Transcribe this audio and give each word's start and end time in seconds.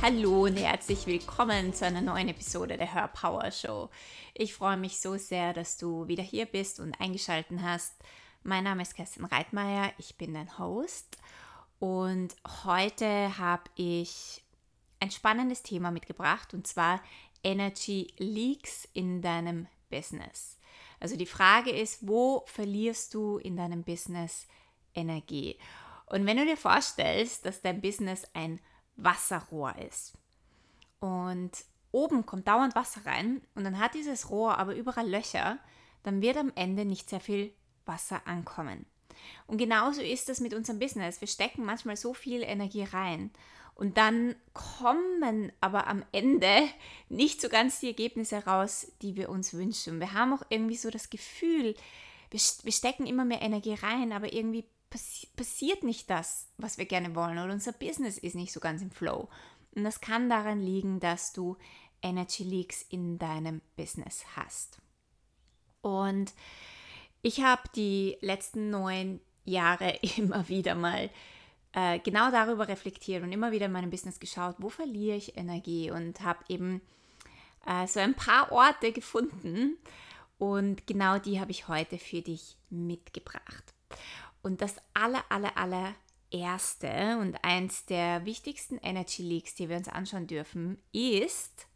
Hallo 0.00 0.44
und 0.44 0.56
herzlich 0.58 1.08
willkommen 1.08 1.74
zu 1.74 1.84
einer 1.84 2.00
neuen 2.00 2.28
Episode 2.28 2.76
der 2.76 2.94
Her 2.94 3.08
Power 3.08 3.50
Show. 3.50 3.90
Ich 4.32 4.54
freue 4.54 4.76
mich 4.76 5.00
so 5.00 5.16
sehr, 5.16 5.52
dass 5.52 5.76
du 5.76 6.06
wieder 6.06 6.22
hier 6.22 6.46
bist 6.46 6.78
und 6.78 6.94
eingeschaltet 7.00 7.58
hast. 7.60 7.92
Mein 8.44 8.62
Name 8.62 8.82
ist 8.82 8.94
Kerstin 8.94 9.24
Reitmeier, 9.24 9.92
ich 9.98 10.16
bin 10.16 10.34
dein 10.34 10.56
Host 10.60 11.16
und 11.80 12.36
heute 12.64 13.36
habe 13.38 13.64
ich 13.74 14.44
ein 15.00 15.10
spannendes 15.10 15.64
Thema 15.64 15.90
mitgebracht 15.90 16.54
und 16.54 16.68
zwar 16.68 17.02
Energy 17.42 18.14
Leaks 18.18 18.86
in 18.92 19.20
deinem 19.20 19.66
Business. 19.90 20.60
Also 21.00 21.16
die 21.16 21.26
Frage 21.26 21.70
ist, 21.70 22.06
wo 22.06 22.44
verlierst 22.46 23.14
du 23.14 23.38
in 23.38 23.56
deinem 23.56 23.82
Business 23.82 24.46
Energie? 24.94 25.58
Und 26.06 26.24
wenn 26.24 26.36
du 26.36 26.44
dir 26.44 26.56
vorstellst, 26.56 27.44
dass 27.44 27.62
dein 27.62 27.80
Business 27.80 28.22
ein 28.32 28.60
Wasserrohr 28.96 29.74
ist 29.88 30.14
und 31.00 31.52
oben 31.92 32.26
kommt 32.26 32.48
dauernd 32.48 32.74
Wasser 32.74 33.04
rein 33.06 33.40
und 33.54 33.64
dann 33.64 33.78
hat 33.78 33.94
dieses 33.94 34.30
Rohr 34.30 34.58
aber 34.58 34.74
überall 34.74 35.08
Löcher, 35.08 35.58
dann 36.02 36.22
wird 36.22 36.36
am 36.36 36.52
Ende 36.54 36.84
nicht 36.84 37.08
sehr 37.08 37.20
viel 37.20 37.52
Wasser 37.84 38.22
ankommen. 38.26 38.86
Und 39.46 39.58
genauso 39.58 40.02
ist 40.02 40.28
das 40.28 40.40
mit 40.40 40.52
unserem 40.52 40.78
Business. 40.78 41.20
Wir 41.20 41.28
stecken 41.28 41.64
manchmal 41.64 41.96
so 41.96 42.12
viel 42.12 42.42
Energie 42.42 42.84
rein 42.84 43.30
und 43.74 43.98
dann 43.98 44.34
kommen 44.54 45.52
aber 45.60 45.86
am 45.86 46.02
Ende 46.10 46.62
nicht 47.08 47.40
so 47.40 47.48
ganz 47.48 47.80
die 47.80 47.88
Ergebnisse 47.88 48.44
raus, 48.44 48.90
die 49.02 49.16
wir 49.16 49.28
uns 49.28 49.52
wünschen. 49.52 50.00
Wir 50.00 50.14
haben 50.14 50.32
auch 50.32 50.42
irgendwie 50.48 50.76
so 50.76 50.90
das 50.90 51.10
Gefühl, 51.10 51.74
wir, 52.30 52.72
stecken 52.72 53.06
immer 53.06 53.24
mehr 53.24 53.42
Energie 53.42 53.74
rein, 53.74 54.12
aber 54.12 54.32
irgendwie 54.32 54.64
passi 54.90 55.28
passiert 55.36 55.82
nicht 55.82 56.08
das, 56.10 56.48
was 56.56 56.78
wir 56.78 56.86
gerne 56.86 57.14
wollen 57.14 57.38
oder 57.38 57.52
unser 57.52 57.72
Business 57.72 58.18
ist 58.18 58.34
nicht 58.34 58.52
so 58.52 58.60
ganz 58.60 58.82
im 58.82 58.90
Flow. 58.90 59.28
Und 59.74 59.84
das 59.84 60.00
kann 60.00 60.30
daran 60.30 60.60
liegen, 60.60 61.00
dass 61.00 61.32
du 61.32 61.56
Energy 62.02 62.44
Leaks 62.44 62.82
in 62.82 63.18
deinem 63.18 63.60
Business 63.76 64.24
hast. 64.36 64.78
Und 65.82 66.32
ich 67.22 67.42
habe 67.42 67.62
die 67.74 68.16
letzten 68.20 68.70
neun 68.70 69.20
Jahre 69.44 69.90
immer 70.16 70.48
wieder 70.48 70.74
mal 70.74 71.10
äh, 71.72 71.98
genau 72.00 72.30
darüber 72.30 72.68
reflektiert 72.68 73.22
und 73.22 73.32
immer 73.32 73.52
wieder 73.52 73.66
in 73.66 73.72
meinem 73.72 73.90
Business 73.90 74.18
geschaut, 74.18 74.56
wo 74.58 74.68
verliere 74.68 75.16
ich 75.16 75.36
Energie 75.36 75.90
und 75.90 76.20
habe 76.22 76.44
eben 76.48 76.80
äh, 77.66 77.86
so 77.86 78.00
ein 78.00 78.14
paar 78.14 78.50
Orte 78.50 78.92
gefunden 78.92 79.76
und 80.38 80.86
genau 80.86 81.18
die 81.18 81.40
habe 81.40 81.50
ich 81.50 81.68
heute 81.68 81.98
für 81.98 82.22
dich 82.22 82.56
mitgebracht. 82.70 83.75
Und 84.46 84.60
das 84.60 84.76
aller, 84.94 85.24
aller, 85.28 85.56
aller 85.56 85.96
erste 86.30 87.18
und 87.20 87.34
eins 87.42 87.84
der 87.86 88.24
wichtigsten 88.26 88.78
Energy 88.78 89.24
Leaks, 89.24 89.56
die 89.56 89.68
wir 89.68 89.76
uns 89.76 89.88
anschauen 89.88 90.28
dürfen, 90.28 90.80
ist, 90.92 91.66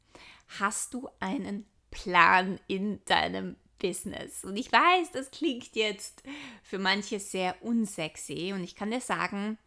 hast 0.61 0.95
du 0.95 1.09
einen 1.19 1.67
Plan 1.91 2.61
in 2.69 3.05
deinem 3.07 3.57
Business? 3.81 4.45
Und 4.45 4.57
ich 4.57 4.71
weiß, 4.71 5.11
das 5.11 5.33
klingt 5.33 5.75
jetzt 5.75 6.23
für 6.63 6.79
manche 6.79 7.19
sehr 7.19 7.61
unsexy 7.61 8.53
und 8.55 8.63
ich 8.63 8.77
kann 8.77 8.93
dir 8.93 9.01
sagen, 9.01 9.59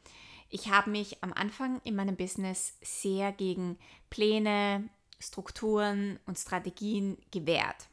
ich 0.49 0.71
habe 0.71 0.89
mich 0.89 1.21
am 1.21 1.33
Anfang 1.33 1.81
in 1.83 1.97
meinem 1.97 2.15
Business 2.15 2.77
sehr 2.81 3.33
gegen 3.33 3.77
Pläne, 4.11 4.87
Strukturen 5.19 6.21
und 6.25 6.39
Strategien 6.39 7.17
gewehrt. 7.31 7.89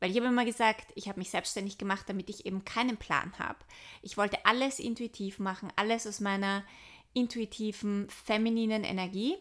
Weil 0.00 0.10
ich 0.10 0.16
habe 0.16 0.26
immer 0.26 0.44
gesagt, 0.44 0.92
ich 0.94 1.08
habe 1.08 1.18
mich 1.18 1.30
selbstständig 1.30 1.78
gemacht, 1.78 2.08
damit 2.08 2.30
ich 2.30 2.46
eben 2.46 2.64
keinen 2.64 2.96
Plan 2.96 3.32
habe. 3.38 3.58
Ich 4.02 4.16
wollte 4.16 4.44
alles 4.44 4.78
intuitiv 4.78 5.38
machen, 5.38 5.70
alles 5.76 6.06
aus 6.06 6.20
meiner 6.20 6.64
intuitiven, 7.12 8.08
femininen 8.08 8.82
Energie 8.82 9.36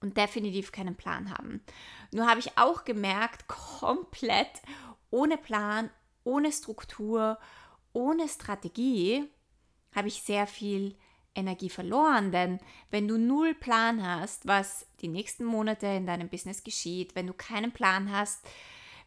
und 0.00 0.16
definitiv 0.16 0.72
keinen 0.72 0.94
Plan 0.94 1.30
haben. 1.30 1.62
Nur 2.12 2.28
habe 2.28 2.40
ich 2.40 2.58
auch 2.58 2.84
gemerkt, 2.84 3.48
komplett 3.48 4.62
ohne 5.10 5.38
Plan, 5.38 5.90
ohne 6.24 6.52
Struktur, 6.52 7.38
ohne 7.92 8.28
Strategie 8.28 9.24
habe 9.94 10.08
ich 10.08 10.22
sehr 10.22 10.46
viel 10.46 10.96
Energie 11.34 11.70
verloren, 11.70 12.32
denn 12.32 12.58
wenn 12.90 13.08
du 13.08 13.18
null 13.18 13.54
Plan 13.54 14.06
hast, 14.06 14.46
was 14.46 14.86
die 15.00 15.08
nächsten 15.08 15.44
Monate 15.44 15.86
in 15.86 16.06
deinem 16.06 16.28
Business 16.28 16.64
geschieht, 16.64 17.14
wenn 17.14 17.26
du 17.26 17.34
keinen 17.34 17.72
Plan 17.72 18.10
hast, 18.10 18.46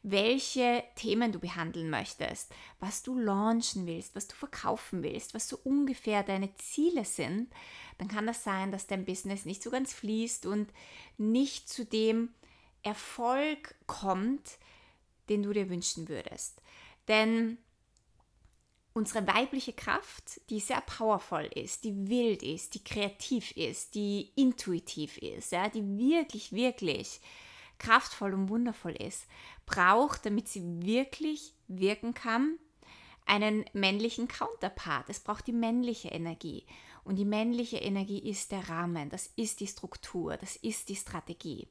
welche 0.01 0.83
Themen 0.95 1.31
du 1.31 1.39
behandeln 1.39 1.89
möchtest, 1.89 2.53
was 2.79 3.03
du 3.03 3.17
launchen 3.17 3.85
willst, 3.85 4.15
was 4.15 4.27
du 4.27 4.35
verkaufen 4.35 5.03
willst, 5.03 5.33
was 5.33 5.49
so 5.49 5.59
ungefähr 5.63 6.23
deine 6.23 6.53
Ziele 6.55 7.03
sind, 7.03 7.51
dann 7.97 8.07
kann 8.07 8.25
das 8.25 8.43
sein, 8.43 8.71
dass 8.71 8.87
dein 8.87 9.05
Business 9.05 9.45
nicht 9.45 9.61
so 9.61 9.69
ganz 9.69 9.93
fließt 9.93 10.45
und 10.45 10.71
nicht 11.17 11.67
zu 11.67 11.85
dem 11.85 12.29
Erfolg 12.81 13.75
kommt, 13.87 14.57
den 15.27 15.43
du 15.43 15.51
dir 15.51 15.69
wünschen 15.69 16.07
würdest. 16.07 16.61
Denn 17.09 17.57
unsere 18.93 19.27
weibliche 19.27 19.73
Kraft, 19.73 20.41
die 20.49 20.59
sehr 20.59 20.81
powerful 20.81 21.43
ist, 21.55 21.83
die 21.83 22.09
wild 22.09 22.41
ist, 22.41 22.73
die 22.75 22.83
kreativ 22.83 23.51
ist, 23.51 23.95
die 23.95 24.31
intuitiv 24.35 25.17
ist, 25.17 25.51
ja, 25.51 25.69
die 25.69 25.83
wirklich, 25.97 26.53
wirklich 26.53 27.19
kraftvoll 27.79 28.33
und 28.33 28.49
wundervoll 28.49 28.91
ist, 28.91 29.25
braucht, 29.69 30.25
damit 30.25 30.47
sie 30.47 30.63
wirklich 30.81 31.53
wirken 31.67 32.13
kann, 32.13 32.57
einen 33.25 33.65
männlichen 33.73 34.27
Counterpart. 34.27 35.07
Es 35.09 35.19
braucht 35.19 35.47
die 35.47 35.53
männliche 35.53 36.09
Energie. 36.09 36.65
Und 37.03 37.15
die 37.15 37.25
männliche 37.25 37.77
Energie 37.77 38.19
ist 38.19 38.51
der 38.51 38.67
Rahmen, 38.69 39.09
das 39.09 39.27
ist 39.35 39.59
die 39.61 39.67
Struktur, 39.67 40.37
das 40.37 40.55
ist 40.57 40.89
die 40.89 40.95
Strategie. 40.95 41.67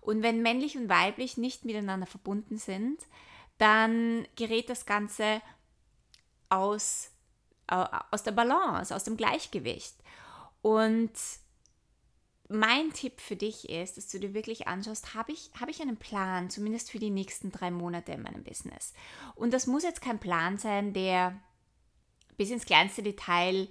Und 0.00 0.22
wenn 0.22 0.42
männlich 0.42 0.76
und 0.76 0.88
weiblich 0.88 1.36
nicht 1.36 1.64
miteinander 1.64 2.06
verbunden 2.06 2.58
sind, 2.58 3.00
dann 3.58 4.26
gerät 4.36 4.68
das 4.68 4.86
Ganze 4.86 5.40
aus, 6.48 7.10
aus 7.66 8.22
der 8.22 8.32
Balance, 8.32 8.94
aus 8.94 9.04
dem 9.04 9.16
Gleichgewicht. 9.16 9.96
Und 10.62 11.12
mein 12.54 12.92
Tipp 12.92 13.20
für 13.20 13.36
dich 13.36 13.68
ist, 13.68 13.96
dass 13.96 14.08
du 14.08 14.18
dir 14.18 14.34
wirklich 14.34 14.66
anschaust, 14.66 15.14
habe 15.14 15.32
ich, 15.32 15.50
hab 15.60 15.68
ich 15.68 15.82
einen 15.82 15.96
Plan, 15.96 16.50
zumindest 16.50 16.90
für 16.90 16.98
die 16.98 17.10
nächsten 17.10 17.50
drei 17.50 17.70
Monate 17.70 18.12
in 18.12 18.22
meinem 18.22 18.44
Business. 18.44 18.92
Und 19.34 19.52
das 19.52 19.66
muss 19.66 19.82
jetzt 19.82 20.00
kein 20.00 20.18
Plan 20.18 20.56
sein, 20.58 20.92
der 20.92 21.38
bis 22.36 22.50
ins 22.50 22.64
kleinste 22.64 23.02
Detail 23.02 23.68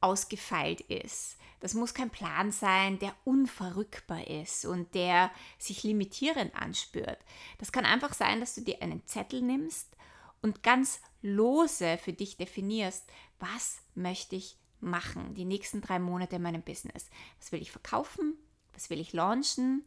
ausgefeilt 0.00 0.80
ist. 0.82 1.38
Das 1.60 1.72
muss 1.72 1.94
kein 1.94 2.10
Plan 2.10 2.52
sein, 2.52 2.98
der 2.98 3.14
unverrückbar 3.24 4.26
ist 4.26 4.66
und 4.66 4.94
der 4.94 5.30
sich 5.58 5.82
limitierend 5.82 6.54
anspürt. 6.54 7.18
Das 7.58 7.72
kann 7.72 7.86
einfach 7.86 8.12
sein, 8.12 8.40
dass 8.40 8.54
du 8.54 8.60
dir 8.60 8.82
einen 8.82 9.06
Zettel 9.06 9.40
nimmst 9.40 9.96
und 10.42 10.62
ganz 10.62 11.00
lose 11.22 11.96
für 11.96 12.12
dich 12.12 12.36
definierst, 12.36 13.06
was 13.38 13.78
möchte 13.94 14.36
ich 14.36 14.58
machen, 14.80 15.34
die 15.34 15.44
nächsten 15.44 15.80
drei 15.80 15.98
Monate 15.98 16.36
in 16.36 16.42
meinem 16.42 16.62
Business. 16.62 17.10
Was 17.38 17.52
will 17.52 17.62
ich 17.62 17.70
verkaufen? 17.70 18.34
Was 18.72 18.90
will 18.90 19.00
ich 19.00 19.12
launchen? 19.12 19.84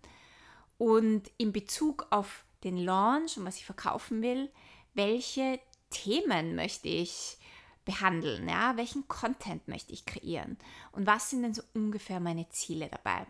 Und 0.78 1.32
in 1.38 1.52
Bezug 1.52 2.08
auf 2.10 2.46
den 2.64 2.78
Launch 2.78 3.38
und 3.38 3.46
was 3.46 3.58
ich 3.58 3.66
verkaufen 3.66 4.22
will, 4.22 4.52
welche 4.94 5.60
Themen 5.90 6.56
möchte 6.56 6.88
ich 6.88 7.38
behandeln? 7.86 8.48
Ja? 8.48 8.78
Welchen 8.78 9.08
Content 9.08 9.68
möchte 9.68 9.94
ich 9.94 10.06
kreieren? 10.06 10.58
Und 10.92 11.08
was 11.08 11.30
sind 11.30 11.44
denn 11.44 11.54
so 11.54 11.64
ungefähr 11.74 12.20
meine 12.20 12.50
Ziele 12.50 12.90
dabei? 12.90 13.26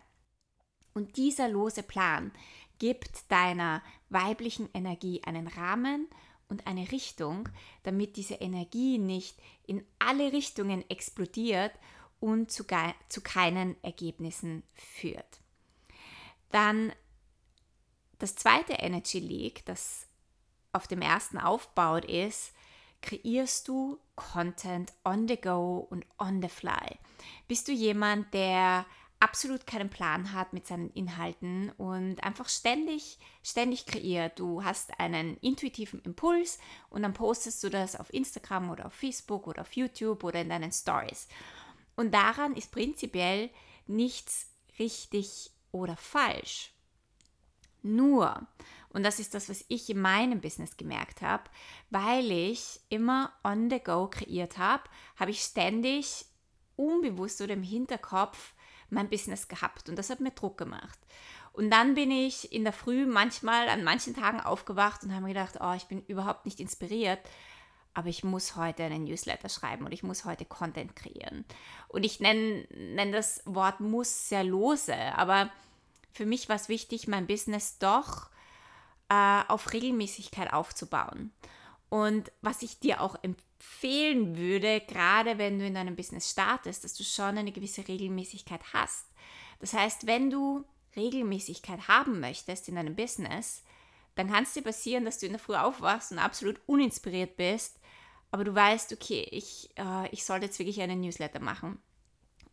Und 0.94 1.16
dieser 1.16 1.48
lose 1.48 1.82
Plan 1.82 2.32
gibt 2.78 3.30
deiner 3.30 3.82
weiblichen 4.08 4.68
Energie 4.74 5.22
einen 5.24 5.46
Rahmen 5.46 6.08
und 6.48 6.66
eine 6.66 6.90
Richtung, 6.90 7.48
damit 7.82 8.16
diese 8.16 8.34
Energie 8.34 8.98
nicht 8.98 9.36
in 9.66 9.84
alle 9.98 10.32
Richtungen 10.32 10.88
explodiert 10.90 11.72
und 12.20 12.50
zu, 12.50 12.64
zu 13.08 13.20
keinen 13.20 13.82
Ergebnissen 13.82 14.62
führt. 14.74 15.40
Dann 16.50 16.92
das 18.18 18.34
zweite 18.34 18.74
Energy 18.74 19.20
Leak, 19.20 19.64
das 19.66 20.06
auf 20.72 20.86
dem 20.86 21.02
ersten 21.02 21.38
aufbaut, 21.38 22.04
ist, 22.04 22.52
kreierst 23.00 23.68
du 23.68 23.98
Content 24.16 24.92
on 25.04 25.28
the 25.28 25.40
go 25.40 25.86
und 25.90 26.04
on 26.18 26.42
the 26.42 26.48
fly? 26.48 26.98
Bist 27.46 27.68
du 27.68 27.72
jemand, 27.72 28.32
der 28.34 28.86
absolut 29.20 29.66
keinen 29.66 29.90
Plan 29.90 30.32
hat 30.32 30.52
mit 30.52 30.66
seinen 30.66 30.90
Inhalten 30.90 31.70
und 31.76 32.22
einfach 32.22 32.48
ständig, 32.48 33.18
ständig 33.42 33.86
kreiert. 33.86 34.38
Du 34.38 34.64
hast 34.64 34.98
einen 35.00 35.36
intuitiven 35.38 36.00
Impuls 36.02 36.58
und 36.90 37.02
dann 37.02 37.14
postest 37.14 37.62
du 37.64 37.68
das 37.68 37.96
auf 37.98 38.12
Instagram 38.12 38.70
oder 38.70 38.86
auf 38.86 38.94
Facebook 38.94 39.46
oder 39.46 39.62
auf 39.62 39.72
YouTube 39.72 40.22
oder 40.24 40.40
in 40.40 40.48
deinen 40.48 40.72
Stories. 40.72 41.28
Und 41.96 42.14
daran 42.14 42.54
ist 42.54 42.70
prinzipiell 42.70 43.50
nichts 43.86 44.52
richtig 44.78 45.50
oder 45.72 45.96
falsch. 45.96 46.72
Nur, 47.82 48.46
und 48.90 49.02
das 49.02 49.18
ist 49.18 49.34
das, 49.34 49.48
was 49.48 49.64
ich 49.68 49.88
in 49.88 50.00
meinem 50.00 50.40
Business 50.40 50.76
gemerkt 50.76 51.22
habe, 51.22 51.44
weil 51.90 52.30
ich 52.30 52.80
immer 52.88 53.32
on 53.44 53.70
the 53.70 53.80
go 53.80 54.08
kreiert 54.08 54.58
habe, 54.58 54.84
habe 55.16 55.30
ich 55.30 55.40
ständig 55.40 56.26
unbewusst 56.76 57.40
oder 57.40 57.54
im 57.54 57.62
Hinterkopf 57.62 58.54
mein 58.90 59.08
Business 59.08 59.48
gehabt 59.48 59.88
und 59.88 59.96
das 59.96 60.10
hat 60.10 60.20
mir 60.20 60.30
Druck 60.30 60.58
gemacht. 60.58 60.98
Und 61.52 61.70
dann 61.70 61.94
bin 61.94 62.10
ich 62.10 62.52
in 62.52 62.64
der 62.64 62.72
Früh 62.72 63.04
manchmal 63.04 63.68
an 63.68 63.82
manchen 63.82 64.14
Tagen 64.14 64.40
aufgewacht 64.40 65.02
und 65.02 65.12
habe 65.12 65.22
mir 65.22 65.34
gedacht, 65.34 65.58
oh, 65.60 65.72
ich 65.76 65.86
bin 65.86 66.04
überhaupt 66.06 66.44
nicht 66.44 66.60
inspiriert, 66.60 67.18
aber 67.94 68.08
ich 68.08 68.22
muss 68.22 68.54
heute 68.54 68.84
einen 68.84 69.04
Newsletter 69.04 69.48
schreiben 69.48 69.84
und 69.84 69.92
ich 69.92 70.04
muss 70.04 70.24
heute 70.24 70.44
Content 70.44 70.94
kreieren. 70.94 71.44
Und 71.88 72.04
ich 72.04 72.20
nenne 72.20 72.64
nenn 72.70 73.10
das 73.10 73.42
Wort 73.44 73.80
muss 73.80 74.28
sehr 74.28 74.44
lose, 74.44 74.94
aber 74.94 75.50
für 76.12 76.26
mich 76.26 76.48
war 76.48 76.56
es 76.56 76.68
wichtig, 76.68 77.08
mein 77.08 77.26
Business 77.26 77.78
doch 77.78 78.30
äh, 79.08 79.42
auf 79.48 79.72
Regelmäßigkeit 79.72 80.52
aufzubauen. 80.52 81.32
Und 81.90 82.30
was 82.42 82.62
ich 82.62 82.78
dir 82.80 83.00
auch 83.00 83.16
empfehlen 83.22 84.36
würde, 84.36 84.80
gerade 84.80 85.38
wenn 85.38 85.58
du 85.58 85.66
in 85.66 85.74
deinem 85.74 85.96
Business 85.96 86.30
startest, 86.30 86.84
dass 86.84 86.94
du 86.94 87.04
schon 87.04 87.38
eine 87.38 87.52
gewisse 87.52 87.86
Regelmäßigkeit 87.86 88.60
hast. 88.72 89.06
Das 89.60 89.72
heißt, 89.72 90.06
wenn 90.06 90.30
du 90.30 90.64
Regelmäßigkeit 90.96 91.88
haben 91.88 92.20
möchtest 92.20 92.68
in 92.68 92.74
deinem 92.74 92.96
Business, 92.96 93.62
dann 94.14 94.30
kann 94.30 94.44
es 94.44 94.52
dir 94.52 94.62
passieren, 94.62 95.04
dass 95.04 95.18
du 95.18 95.26
in 95.26 95.32
der 95.32 95.40
Früh 95.40 95.54
aufwachst 95.54 96.12
und 96.12 96.18
absolut 96.18 96.60
uninspiriert 96.66 97.36
bist, 97.36 97.78
aber 98.30 98.44
du 98.44 98.54
weißt, 98.54 98.92
okay, 98.92 99.26
ich, 99.30 99.70
äh, 99.76 100.08
ich 100.10 100.24
sollte 100.24 100.46
jetzt 100.46 100.58
wirklich 100.58 100.80
einen 100.80 101.00
Newsletter 101.00 101.40
machen. 101.40 101.78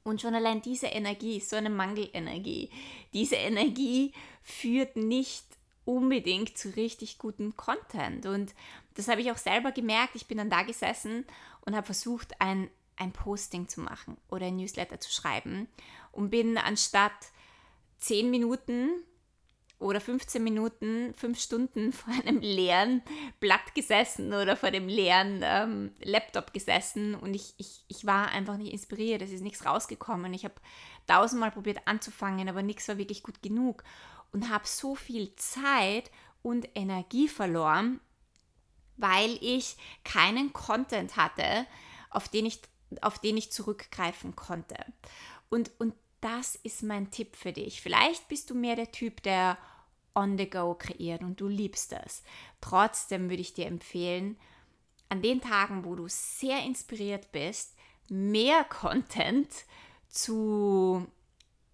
Und 0.04 0.22
schon 0.22 0.36
allein 0.36 0.62
diese 0.62 0.88
Energie 0.88 1.40
so 1.40 1.56
eine 1.56 1.72
Mangelenergie. 1.72 2.70
Diese 3.14 3.36
Energie 3.36 4.14
führt 4.44 4.96
nicht 4.96 5.44
unbedingt 5.84 6.58
zu 6.58 6.70
richtig 6.76 7.18
gutem 7.18 7.56
Content. 7.56 8.28
Und 8.28 8.54
das 8.96 9.08
habe 9.08 9.22
ich 9.22 9.32
auch 9.32 9.38
selber 9.38 9.72
gemerkt. 9.72 10.16
Ich 10.16 10.28
bin 10.28 10.38
dann 10.38 10.50
da 10.50 10.64
gesessen 10.64 11.26
und 11.62 11.76
habe 11.76 11.86
versucht, 11.86 12.40
ein, 12.42 12.70
ein 12.96 13.12
Posting 13.12 13.68
zu 13.68 13.82
machen 13.82 14.18
oder 14.30 14.48
ein 14.48 14.58
Newsletter 14.58 15.00
zu 15.00 15.12
schreiben 15.12 15.68
und 16.12 16.30
bin 16.30 16.58
anstatt 16.58 17.12
10 18.00 18.30
Minuten 18.30 18.90
oder 19.80 20.00
15 20.00 20.42
Minuten, 20.44 21.14
5 21.14 21.40
Stunden 21.40 21.92
vor 21.94 22.14
einem 22.14 22.40
leeren 22.40 23.02
Blatt 23.40 23.76
gesessen 23.76 24.34
oder 24.34 24.56
vor 24.56 24.72
dem 24.72 24.88
leeren 24.88 25.42
ähm, 25.44 25.92
Laptop 26.02 26.54
gesessen 26.54 27.16
und 27.16 27.34
ich, 27.34 27.54
ich, 27.58 27.84
ich 27.88 28.06
war 28.06 28.30
einfach 28.30 28.58
nicht 28.58 28.72
inspiriert, 28.72 29.22
es 29.22 29.32
ist 29.32 29.42
nichts 29.42 29.66
rausgekommen. 29.66 30.34
Ich 30.34 30.46
habe 30.46 30.56
tausendmal 31.08 31.52
probiert 31.52 31.80
anzufangen, 31.86 32.48
aber 32.48 32.64
nichts 32.64 32.88
war 32.88 32.98
wirklich 32.98 33.24
gut 33.24 33.42
genug 33.42 33.84
und 34.32 34.50
habe 34.50 34.66
so 34.66 34.96
viel 34.96 35.36
Zeit 35.36 36.10
und 36.42 36.70
Energie 36.76 37.28
verloren, 37.28 38.00
weil 38.98 39.38
ich 39.42 39.76
keinen 40.04 40.54
Content 40.54 41.18
hatte, 41.18 41.66
auf 42.10 42.28
den 42.30 42.46
ich, 42.46 42.62
auf 43.02 43.20
den 43.20 43.38
ich 43.38 43.52
zurückgreifen 43.52 44.36
konnte. 44.36 44.76
Und, 45.50 45.72
und 45.80 45.94
das 46.22 46.56
ist 46.56 46.84
mein 46.84 47.12
Tipp 47.12 47.36
für 47.36 47.54
dich. 47.54 47.82
Vielleicht 47.82 48.28
bist 48.28 48.50
du 48.50 48.56
mehr 48.56 48.76
der 48.76 48.92
Typ, 48.92 49.22
der 49.24 49.58
on 50.16 50.38
the 50.38 50.50
go 50.50 50.74
kreiert 50.74 51.22
und 51.22 51.40
du 51.40 51.48
liebst 51.48 51.92
das. 51.92 52.24
Trotzdem 52.62 53.30
würde 53.30 53.42
ich 53.42 53.54
dir 53.54 53.68
empfehlen, 53.68 54.38
an 55.10 55.22
den 55.22 55.42
Tagen, 55.42 55.86
wo 55.86 55.96
du 55.96 56.08
sehr 56.08 56.64
inspiriert 56.64 57.32
bist, 57.32 57.76
mehr 58.10 58.64
Content 58.70 59.50
zu, 60.08 61.06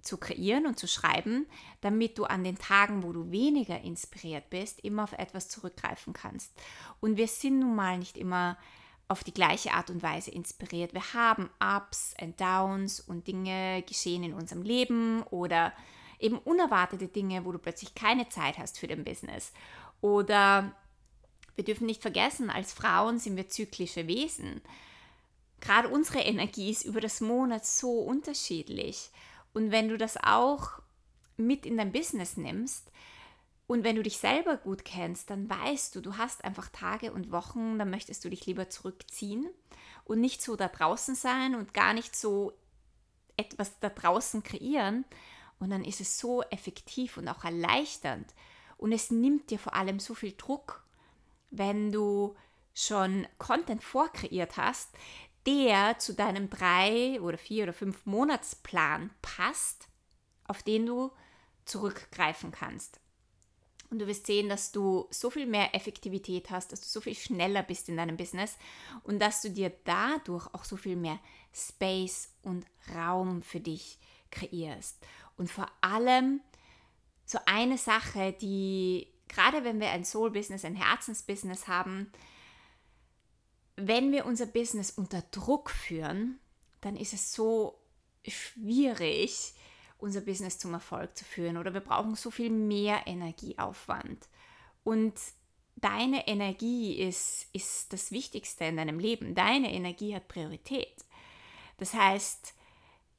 zu 0.01 0.17
kreieren 0.17 0.65
und 0.65 0.79
zu 0.79 0.87
schreiben, 0.87 1.47
damit 1.81 2.17
du 2.17 2.25
an 2.25 2.43
den 2.43 2.57
Tagen, 2.57 3.03
wo 3.03 3.13
du 3.13 3.31
weniger 3.31 3.81
inspiriert 3.81 4.49
bist, 4.49 4.79
immer 4.81 5.03
auf 5.03 5.13
etwas 5.13 5.49
zurückgreifen 5.49 6.13
kannst. 6.13 6.51
Und 6.99 7.17
wir 7.17 7.27
sind 7.27 7.59
nun 7.59 7.75
mal 7.75 7.97
nicht 7.97 8.17
immer 8.17 8.57
auf 9.07 9.23
die 9.23 9.33
gleiche 9.33 9.73
Art 9.73 9.89
und 9.89 10.01
Weise 10.01 10.31
inspiriert. 10.31 10.93
Wir 10.93 11.13
haben 11.13 11.49
Ups 11.59 12.15
und 12.21 12.39
Downs 12.39 13.01
und 13.01 13.27
Dinge 13.27 13.83
geschehen 13.83 14.23
in 14.23 14.33
unserem 14.33 14.61
Leben 14.61 15.23
oder 15.23 15.73
eben 16.19 16.37
unerwartete 16.37 17.07
Dinge, 17.07 17.43
wo 17.43 17.51
du 17.51 17.59
plötzlich 17.59 17.93
keine 17.93 18.29
Zeit 18.29 18.57
hast 18.57 18.79
für 18.79 18.87
dein 18.87 19.03
Business. 19.03 19.51
Oder 19.99 20.73
wir 21.55 21.65
dürfen 21.65 21.85
nicht 21.85 22.01
vergessen, 22.01 22.49
als 22.49 22.73
Frauen 22.73 23.19
sind 23.19 23.35
wir 23.35 23.49
zyklische 23.49 24.07
Wesen. 24.07 24.61
Gerade 25.59 25.89
unsere 25.89 26.19
Energie 26.19 26.71
ist 26.71 26.85
über 26.85 27.01
das 27.01 27.21
Monat 27.21 27.65
so 27.65 27.99
unterschiedlich. 27.99 29.11
Und 29.53 29.71
wenn 29.71 29.89
du 29.89 29.97
das 29.97 30.17
auch 30.17 30.81
mit 31.37 31.65
in 31.65 31.77
dein 31.77 31.91
Business 31.91 32.37
nimmst, 32.37 32.91
und 33.71 33.85
wenn 33.85 33.95
du 33.95 34.03
dich 34.03 34.17
selber 34.17 34.57
gut 34.57 34.83
kennst, 34.83 35.29
dann 35.29 35.49
weißt 35.49 35.95
du, 35.95 36.01
du 36.01 36.17
hast 36.17 36.43
einfach 36.43 36.67
Tage 36.67 37.13
und 37.13 37.31
Wochen, 37.31 37.79
da 37.79 37.85
möchtest 37.85 38.25
du 38.25 38.29
dich 38.29 38.45
lieber 38.45 38.69
zurückziehen 38.69 39.49
und 40.03 40.19
nicht 40.19 40.41
so 40.41 40.57
da 40.57 40.67
draußen 40.67 41.15
sein 41.15 41.55
und 41.55 41.73
gar 41.73 41.93
nicht 41.93 42.13
so 42.13 42.51
etwas 43.37 43.79
da 43.79 43.87
draußen 43.87 44.43
kreieren. 44.43 45.05
Und 45.57 45.69
dann 45.69 45.85
ist 45.85 46.01
es 46.01 46.19
so 46.19 46.41
effektiv 46.49 47.15
und 47.15 47.29
auch 47.29 47.45
erleichternd. 47.45 48.33
Und 48.75 48.91
es 48.91 49.09
nimmt 49.09 49.51
dir 49.51 49.59
vor 49.59 49.73
allem 49.73 49.99
so 50.01 50.15
viel 50.15 50.33
Druck, 50.33 50.83
wenn 51.49 51.93
du 51.93 52.35
schon 52.73 53.25
Content 53.37 53.83
vorkreiert 53.83 54.57
hast, 54.57 54.89
der 55.45 55.97
zu 55.99 56.13
deinem 56.13 56.49
drei 56.49 57.19
oder 57.21 57.37
vier 57.37 57.63
oder 57.63 57.73
fünf 57.73 58.05
Monatsplan 58.05 59.09
passt, 59.21 59.87
auf 60.45 60.63
den 60.63 60.85
du 60.85 61.11
zurückgreifen 61.65 62.51
kannst. 62.51 62.99
Und 63.89 63.99
du 63.99 64.07
wirst 64.07 64.25
sehen, 64.25 64.47
dass 64.47 64.71
du 64.71 65.07
so 65.09 65.29
viel 65.29 65.45
mehr 65.45 65.75
Effektivität 65.75 66.49
hast, 66.49 66.71
dass 66.71 66.81
du 66.81 66.87
so 66.87 67.01
viel 67.01 67.15
schneller 67.15 67.61
bist 67.61 67.89
in 67.89 67.97
deinem 67.97 68.15
Business 68.15 68.57
und 69.03 69.19
dass 69.19 69.41
du 69.41 69.49
dir 69.49 69.71
dadurch 69.83 70.47
auch 70.53 70.63
so 70.63 70.77
viel 70.77 70.95
mehr 70.95 71.19
Space 71.53 72.29
und 72.43 72.65
Raum 72.95 73.41
für 73.41 73.59
dich 73.59 73.99
kreierst. 74.31 74.97
Und 75.35 75.51
vor 75.51 75.69
allem 75.81 76.39
so 77.25 77.39
eine 77.45 77.77
Sache, 77.77 78.33
die 78.39 79.11
gerade 79.31 79.63
wenn 79.63 79.79
wir 79.79 79.89
ein 79.89 80.05
Soul-Business, 80.05 80.65
ein 80.65 80.75
Herzensbusiness 80.75 81.67
haben, 81.67 82.11
wenn 83.75 84.11
wir 84.11 84.25
unser 84.25 84.45
Business 84.45 84.91
unter 84.91 85.21
Druck 85.31 85.69
führen, 85.69 86.39
dann 86.81 86.97
ist 86.97 87.13
es 87.13 87.33
so 87.33 87.79
schwierig, 88.27 89.53
unser 89.97 90.21
Business 90.21 90.57
zum 90.57 90.73
Erfolg 90.73 91.15
zu 91.15 91.25
führen 91.25 91.57
oder 91.57 91.73
wir 91.73 91.81
brauchen 91.81 92.15
so 92.15 92.31
viel 92.31 92.49
mehr 92.49 93.05
Energieaufwand. 93.05 94.27
Und 94.83 95.13
deine 95.75 96.27
Energie 96.27 96.95
ist, 96.95 97.47
ist 97.53 97.93
das 97.93 98.11
Wichtigste 98.11 98.65
in 98.65 98.77
deinem 98.77 98.99
Leben. 98.99 99.35
Deine 99.35 99.71
Energie 99.71 100.15
hat 100.15 100.27
Priorität. 100.27 101.05
Das 101.77 101.93
heißt, 101.93 102.53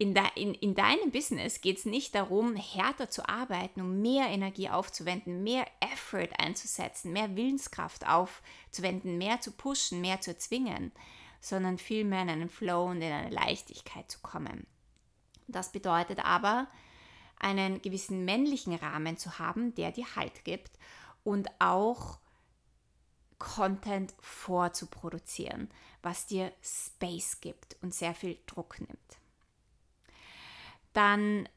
in, 0.03 0.15
de, 0.15 0.25
in, 0.35 0.55
in 0.55 0.75
deinem 0.75 1.13
Business 1.13 1.61
geht 1.61 1.79
es 1.79 1.85
nicht 1.85 2.17
darum, 2.17 2.57
härter 2.57 3.09
zu 3.09 3.29
arbeiten, 3.29 3.81
um 3.81 4.03
mehr 4.03 4.27
Energie 4.27 4.69
aufzuwenden, 4.69 5.45
mehr 5.45 5.65
Effort 5.79 6.31
einzusetzen, 6.39 7.13
mehr 7.13 7.37
Willenskraft 7.37 8.05
aufzuwenden, 8.09 9.17
mehr 9.17 9.41
zu 9.41 9.53
pushen, 9.53 10.01
mehr 10.01 10.21
zu 10.21 10.33
erzwingen, 10.33 10.91
sondern 11.41 11.79
vielmehr 11.79 12.23
in 12.23 12.31
einen 12.31 12.51
Flow 12.51 12.91
und 12.91 13.01
in 13.01 13.13
eine 13.13 13.31
Leichtigkeit 13.31 14.11
zu 14.11 14.19
kommen. 14.23 14.67
Das 15.47 15.71
bedeutet 15.71 16.25
aber, 16.25 16.67
einen 17.39 17.81
gewissen 17.81 18.25
männlichen 18.25 18.75
Rahmen 18.75 19.17
zu 19.19 19.39
haben, 19.39 19.73
der 19.77 19.93
dir 19.93 20.17
Halt 20.17 20.45
gibt 20.45 20.73
und 21.23 21.49
auch 21.61 22.19
Content 23.39 24.15
vorzuproduzieren, 24.19 25.71
was 26.03 26.27
dir 26.27 26.53
Space 26.61 27.41
gibt 27.41 27.77
und 27.83 27.95
sehr 27.95 28.15
viel 28.15 28.39
Druck 28.47 28.81
nimmt. 28.81 29.22
Dann 30.93 31.49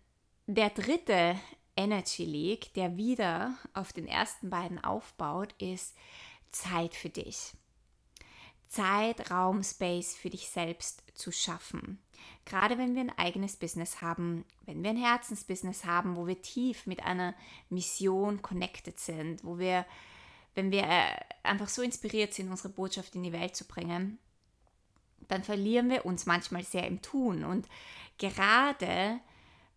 der 0.48 0.70
dritte 0.70 1.40
Energy 1.76 2.26
League, 2.26 2.74
der 2.74 2.98
wieder 2.98 3.56
auf 3.74 3.92
den 3.94 4.08
ersten 4.08 4.50
beiden 4.50 4.84
aufbaut, 4.84 5.54
ist 5.60 5.96
Zeit 6.50 6.96
für 6.96 7.10
dich. 7.10 7.54
Zeit, 8.68 9.32
Raum, 9.32 9.64
Space 9.64 10.16
für 10.16 10.30
dich 10.30 10.50
selbst 10.50 11.04
zu 11.14 11.32
schaffen. 11.32 12.00
Gerade 12.46 12.78
wenn 12.78 12.96
wir 12.96 13.02
ein 13.02 13.18
eigenes 13.18 13.56
Business 13.56 14.02
haben, 14.02 14.46
wenn 14.66 14.84
wir 14.84 14.90
ein 14.90 14.98
Herzensbusiness 14.98 15.86
haben, 15.86 16.16
wo 16.16 16.28
wir 16.28 16.42
tief 16.42 16.86
mit 16.86 17.04
einer 17.04 17.34
Mission 17.70 18.42
connected 18.42 19.00
sind, 19.00 19.44
wo 19.44 19.60
wir, 19.60 19.86
wenn 20.56 20.72
wir 20.72 20.84
äh, 20.84 21.16
einfach 21.44 21.70
so 21.70 21.82
inspiriert 21.82 22.34
sind, 22.34 22.50
unsere 22.50 22.70
Botschaft 22.70 23.16
in 23.16 23.24
die 23.24 23.34
Welt 23.34 23.56
zu 23.56 23.66
bringen, 23.66 24.18
dann 25.28 25.44
verlieren 25.44 25.90
wir 25.90 26.06
uns 26.06 26.26
manchmal 26.26 26.64
sehr 26.64 26.88
im 26.88 27.02
Tun. 27.02 27.44
Und 27.44 27.68
gerade 28.18 29.20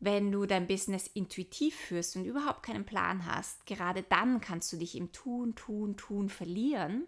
wenn 0.01 0.31
du 0.31 0.47
dein 0.47 0.67
Business 0.67 1.09
intuitiv 1.09 1.75
führst 1.75 2.17
und 2.17 2.25
überhaupt 2.25 2.63
keinen 2.63 2.85
Plan 2.85 3.27
hast, 3.27 3.67
gerade 3.67 4.03
dann 4.03 4.41
kannst 4.41 4.73
du 4.73 4.77
dich 4.77 4.97
im 4.97 5.13
Tun, 5.13 5.55
Tun, 5.55 5.97
Tun 5.97 6.29
verlieren, 6.29 7.07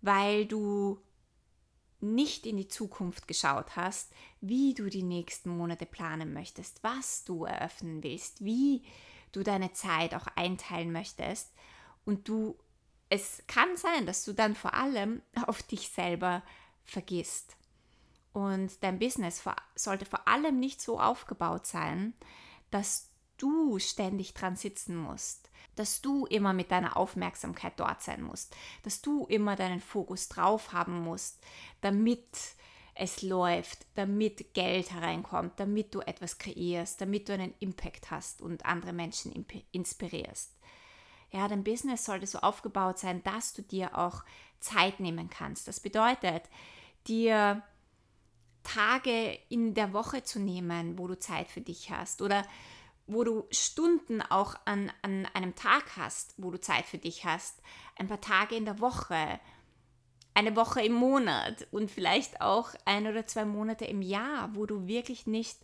weil 0.00 0.46
du 0.46 0.98
nicht 2.00 2.46
in 2.46 2.56
die 2.56 2.68
Zukunft 2.68 3.26
geschaut 3.28 3.76
hast, 3.76 4.12
wie 4.40 4.74
du 4.74 4.88
die 4.88 5.02
nächsten 5.02 5.50
Monate 5.50 5.86
planen 5.86 6.32
möchtest, 6.32 6.82
was 6.82 7.24
du 7.24 7.44
eröffnen 7.44 8.02
willst, 8.02 8.44
wie 8.44 8.84
du 9.32 9.42
deine 9.42 9.72
Zeit 9.72 10.14
auch 10.14 10.26
einteilen 10.34 10.92
möchtest 10.92 11.52
und 12.04 12.28
du 12.28 12.56
es 13.08 13.44
kann 13.46 13.76
sein, 13.76 14.06
dass 14.06 14.24
du 14.24 14.32
dann 14.32 14.54
vor 14.54 14.74
allem 14.74 15.22
auf 15.46 15.62
dich 15.62 15.88
selber 15.88 16.42
vergisst. 16.86 17.56
Und 18.32 18.82
dein 18.82 18.98
Business 18.98 19.42
sollte 19.74 20.04
vor 20.04 20.26
allem 20.26 20.58
nicht 20.58 20.80
so 20.80 21.00
aufgebaut 21.00 21.66
sein, 21.66 22.14
dass 22.70 23.10
du 23.38 23.78
ständig 23.78 24.34
dran 24.34 24.56
sitzen 24.56 24.96
musst, 24.96 25.50
dass 25.74 26.00
du 26.00 26.26
immer 26.26 26.52
mit 26.52 26.70
deiner 26.70 26.96
Aufmerksamkeit 26.96 27.74
dort 27.76 28.02
sein 28.02 28.22
musst, 28.22 28.56
dass 28.82 29.02
du 29.02 29.26
immer 29.26 29.56
deinen 29.56 29.80
Fokus 29.80 30.28
drauf 30.28 30.72
haben 30.72 31.00
musst, 31.00 31.44
damit 31.80 32.26
es 32.94 33.22
läuft, 33.22 33.86
damit 33.94 34.54
Geld 34.54 34.90
hereinkommt, 34.90 35.60
damit 35.60 35.94
du 35.94 36.00
etwas 36.00 36.38
kreierst, 36.38 37.00
damit 37.00 37.28
du 37.28 37.34
einen 37.34 37.54
Impact 37.60 38.10
hast 38.10 38.40
und 38.40 38.64
andere 38.64 38.94
Menschen 38.94 39.46
inspirierst. 39.72 40.54
Ja, 41.30 41.46
dein 41.48 41.64
Business 41.64 42.04
sollte 42.06 42.26
so 42.26 42.38
aufgebaut 42.38 42.98
sein, 42.98 43.22
dass 43.24 43.52
du 43.52 43.60
dir 43.60 43.98
auch 43.98 44.24
Zeit 44.60 45.00
nehmen 45.00 45.30
kannst. 45.30 45.68
Das 45.68 45.80
bedeutet, 45.80 46.44
dir 47.06 47.62
Tage 48.62 49.38
in 49.48 49.74
der 49.74 49.92
Woche 49.92 50.24
zu 50.24 50.40
nehmen, 50.40 50.98
wo 50.98 51.06
du 51.06 51.18
Zeit 51.18 51.48
für 51.48 51.60
dich 51.60 51.90
hast 51.90 52.20
oder 52.20 52.42
wo 53.06 53.22
du 53.22 53.46
Stunden 53.52 54.20
auch 54.20 54.56
an, 54.64 54.92
an 55.02 55.26
einem 55.26 55.54
Tag 55.54 55.96
hast, 55.96 56.34
wo 56.36 56.50
du 56.50 56.60
Zeit 56.60 56.86
für 56.86 56.98
dich 56.98 57.24
hast, 57.24 57.62
ein 57.96 58.08
paar 58.08 58.20
Tage 58.20 58.56
in 58.56 58.64
der 58.64 58.80
Woche, 58.80 59.38
eine 60.34 60.56
Woche 60.56 60.82
im 60.82 60.94
Monat 60.94 61.68
und 61.70 61.90
vielleicht 61.90 62.40
auch 62.40 62.74
ein 62.84 63.06
oder 63.06 63.26
zwei 63.26 63.44
Monate 63.44 63.84
im 63.84 64.02
Jahr, 64.02 64.54
wo 64.54 64.66
du 64.66 64.88
wirklich 64.88 65.26
nicht 65.26 65.58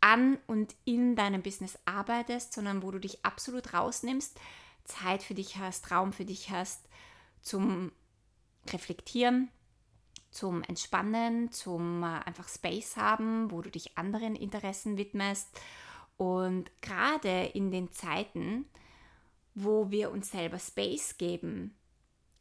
an 0.00 0.38
und 0.46 0.74
in 0.84 1.16
deinem 1.16 1.42
Business 1.42 1.78
arbeitest, 1.84 2.52
sondern 2.52 2.82
wo 2.82 2.90
du 2.90 2.98
dich 2.98 3.24
absolut 3.24 3.72
rausnimmst, 3.72 4.38
Zeit 4.84 5.22
für 5.22 5.34
dich 5.34 5.56
hast, 5.56 5.90
Raum 5.90 6.12
für 6.12 6.24
dich 6.24 6.50
hast, 6.50 6.80
zum 7.40 7.92
Reflektieren, 8.72 9.48
zum 10.30 10.62
Entspannen, 10.62 11.50
zum 11.52 12.02
äh, 12.02 12.20
einfach 12.24 12.48
Space 12.48 12.96
haben, 12.96 13.50
wo 13.50 13.62
du 13.62 13.70
dich 13.70 13.96
anderen 13.96 14.34
Interessen 14.34 14.96
widmest. 14.98 15.48
Und 16.16 16.70
gerade 16.80 17.46
in 17.54 17.70
den 17.70 17.90
Zeiten, 17.92 18.66
wo 19.54 19.90
wir 19.90 20.10
uns 20.10 20.30
selber 20.30 20.58
Space 20.58 21.18
geben, 21.18 21.74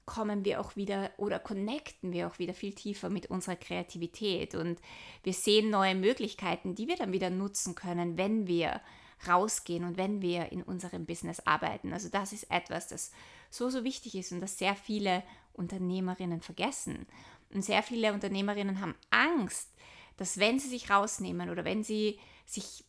kommen 0.05 0.43
wir 0.43 0.59
auch 0.59 0.75
wieder 0.75 1.11
oder 1.17 1.39
connecten 1.39 2.11
wir 2.11 2.27
auch 2.27 2.39
wieder 2.39 2.53
viel 2.53 2.73
tiefer 2.73 3.09
mit 3.09 3.27
unserer 3.27 3.55
Kreativität 3.55 4.53
und 4.53 4.81
wir 5.23 5.33
sehen 5.33 5.69
neue 5.69 5.95
Möglichkeiten, 5.95 6.75
die 6.75 6.87
wir 6.87 6.97
dann 6.97 7.13
wieder 7.13 7.29
nutzen 7.29 7.73
können, 7.73 8.17
wenn 8.17 8.45
wir 8.45 8.81
rausgehen 9.27 9.85
und 9.85 9.97
wenn 9.97 10.21
wir 10.21 10.51
in 10.51 10.61
unserem 10.61 11.05
Business 11.05 11.39
arbeiten. 11.45 11.93
Also 11.93 12.09
das 12.09 12.33
ist 12.33 12.51
etwas, 12.51 12.89
das 12.89 13.11
so, 13.49 13.69
so 13.69 13.85
wichtig 13.85 14.15
ist 14.15 14.33
und 14.33 14.41
das 14.41 14.57
sehr 14.57 14.75
viele 14.75 15.23
Unternehmerinnen 15.53 16.41
vergessen. 16.41 17.07
Und 17.53 17.63
sehr 17.63 17.83
viele 17.83 18.13
Unternehmerinnen 18.13 18.81
haben 18.81 18.95
Angst, 19.09 19.69
dass 20.17 20.37
wenn 20.37 20.59
sie 20.59 20.69
sich 20.69 20.89
rausnehmen 20.89 21.49
oder 21.49 21.65
wenn 21.65 21.83
sie 21.83 22.19
sich 22.45 22.83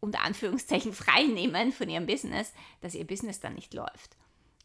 unter 0.00 0.20
Anführungszeichen 0.20 0.92
frei 0.94 1.24
nehmen 1.24 1.72
von 1.72 1.88
ihrem 1.88 2.06
Business, 2.06 2.52
dass 2.80 2.94
ihr 2.94 3.06
Business 3.06 3.40
dann 3.40 3.54
nicht 3.54 3.74
läuft. 3.74 4.16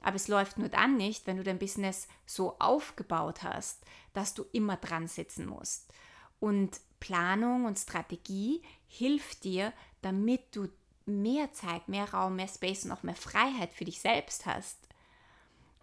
Aber 0.02 0.18
es 0.18 0.28
läuft 0.28 0.60
nur 0.60 0.70
dann 0.70 0.98
nicht, 0.98 1.26
wenn 1.26 1.38
du 1.38 1.44
dein 1.44 1.58
Business 1.58 2.08
so 2.26 2.58
aufgebaut 2.60 3.42
hast, 3.42 3.84
dass 4.14 4.36
du 4.36 4.46
immer 4.52 4.78
dran 4.78 5.08
sitzen 5.08 5.48
musst. 5.48 5.92
Und 6.40 6.80
Planung 7.00 7.66
und 7.66 7.80
Strategie 7.80 8.62
hilft 8.88 9.44
dir, 9.44 9.74
damit 10.02 10.56
du 10.56 10.68
mehr 11.06 11.52
Zeit, 11.54 11.88
mehr 11.88 12.14
Raum, 12.14 12.36
mehr 12.36 12.48
Space 12.48 12.86
und 12.86 12.92
auch 12.92 13.04
mehr 13.04 13.16
Freiheit 13.16 13.74
für 13.74 13.86
dich 13.86 14.00
selbst 14.00 14.46
hast. 14.46 14.85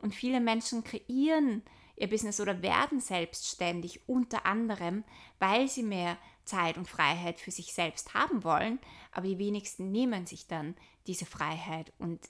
Und 0.03 0.15
viele 0.15 0.41
Menschen 0.41 0.85
kreieren 0.85 1.63
ihr 1.97 2.09
Business 2.09 2.41
oder 2.41 2.61
werden 2.61 3.01
selbstständig 3.01 4.09
unter 4.09 4.45
anderem, 4.45 5.05
weil 5.39 5.69
sie 5.69 5.83
mehr 5.83 6.19
Zeit 6.45 6.77
und 6.77 6.89
Freiheit 6.89 7.39
für 7.39 7.53
sich 7.53 7.73
selbst 7.73 8.13
haben 8.15 8.45
wollen, 8.45 8.81
aber 9.13 9.29
die 9.29 9.39
wenigsten 9.39 9.93
nehmen 9.93 10.27
sich 10.27 10.49
dann 10.49 10.75
diese 11.07 11.25
Freiheit 11.25 11.93
und 11.99 12.21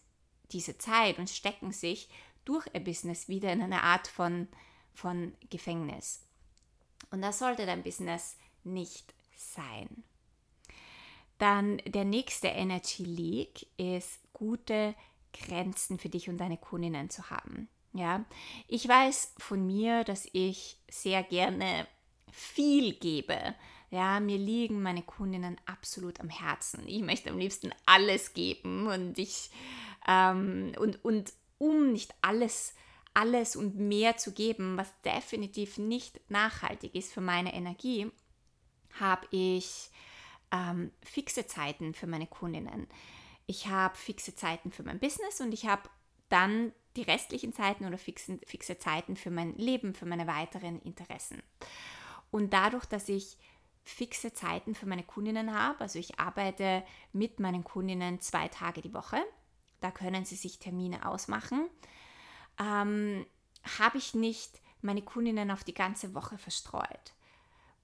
diese 0.53 0.77
Zeit 0.77 1.19
und 1.19 1.31
stecken 1.31 1.73
sich 1.73 2.09
durch 2.45 2.67
ihr 2.75 2.81
Business 2.81 3.29
wieder 3.29 3.53
in 3.53 3.63
eine 3.63 3.83
Art 3.83 4.07
von, 4.07 4.49
von 4.93 5.35
Gefängnis. 5.49 6.21
Und 7.11 7.23
das 7.23 7.39
sollte 7.39 7.67
dein 7.67 7.83
Business 7.83 8.37
nicht 8.65 9.15
sein. 9.37 10.05
Dann 11.39 11.79
der 11.87 12.05
nächste 12.05 12.49
Energy 12.49 13.05
Leak 13.05 13.67
ist 13.77 14.21
gute 14.33 14.95
Grenzen 15.33 15.99
für 15.99 16.09
dich 16.09 16.29
und 16.29 16.39
deine 16.39 16.57
Kundinnen 16.57 17.11
zu 17.11 17.31
haben. 17.31 17.69
Ja, 17.95 18.25
ich 18.69 18.89
weiß 18.89 19.35
von 19.39 19.67
mir, 19.67 20.05
dass 20.05 20.27
ich 20.33 20.79
sehr 20.91 21.23
gerne 21.23 21.87
viel 22.31 22.95
gebe. 22.95 23.55
Ja, 23.91 24.21
mir 24.21 24.39
liegen 24.39 24.83
meine 24.83 25.03
Kundinnen 25.03 25.61
absolut 25.67 26.21
am 26.21 26.31
Herzen. 26.31 26.89
Ich 26.89 27.03
möchte 27.03 27.29
am 27.29 27.39
liebsten 27.39 27.75
alles 27.85 28.33
geben 28.33 28.87
und 28.87 29.19
ich 29.19 29.51
ähm, 30.09 30.73
und, 30.79 31.05
und 31.05 31.33
um 31.59 31.93
nicht 31.93 32.15
alles, 32.23 32.75
alles 33.15 33.57
und 33.57 33.77
mehr 33.77 34.17
zu 34.17 34.33
geben, 34.33 34.77
was 34.77 34.89
definitiv 35.03 35.79
nicht 35.79 36.21
nachhaltig 36.31 36.95
ist 36.95 37.13
für 37.13 37.21
meine 37.21 37.55
Energie, 37.55 38.11
habe 38.99 39.27
ich 39.31 39.91
ähm, 40.51 40.91
fixe 41.03 41.47
Zeiten 41.47 41.95
für 41.95 42.07
meine 42.07 42.27
Kundinnen. 42.27 42.89
Ich 43.53 43.67
habe 43.67 43.95
fixe 43.99 44.35
Zeiten 44.35 44.73
für 44.73 44.83
mein 44.83 44.99
Business 44.99 45.43
und 45.43 45.53
ich 45.53 45.67
habe 45.67 45.83
dann 46.31 46.73
die 46.97 47.03
restlichen 47.03 47.53
Zeiten 47.53 47.85
oder 47.85 47.99
fixen, 47.99 48.41
fixe 48.47 48.79
Zeiten 48.79 49.15
für 49.15 49.31
mein 49.31 49.55
Leben, 49.59 49.93
für 49.93 50.07
meine 50.07 50.27
weiteren 50.27 50.81
Interessen. 50.81 51.43
Und 52.31 52.55
dadurch, 52.55 52.87
dass 52.87 53.11
ich 53.11 53.37
fixe 53.85 54.33
Zeiten 54.33 54.75
für 54.75 54.87
meine 54.87 55.03
Kundinnen 55.03 55.55
habe, 55.55 55.83
also 55.83 55.99
ich 55.99 56.19
arbeite 56.19 56.83
mit 57.13 57.41
meinen 57.41 57.63
Kundinnen 57.63 58.23
zwei 58.23 58.49
Tage 58.49 58.81
die 58.81 58.95
Woche, 58.95 59.19
da 59.83 59.91
können 59.91 60.25
sie 60.25 60.37
sich 60.37 60.59
Termine 60.59 61.07
ausmachen, 61.07 61.69
ähm, 62.59 63.27
habe 63.79 63.99
ich 63.99 64.15
nicht 64.15 64.63
meine 64.81 65.03
Kundinnen 65.03 65.51
auf 65.51 65.63
die 65.63 65.75
ganze 65.75 66.15
Woche 66.15 66.39
verstreut 66.39 67.13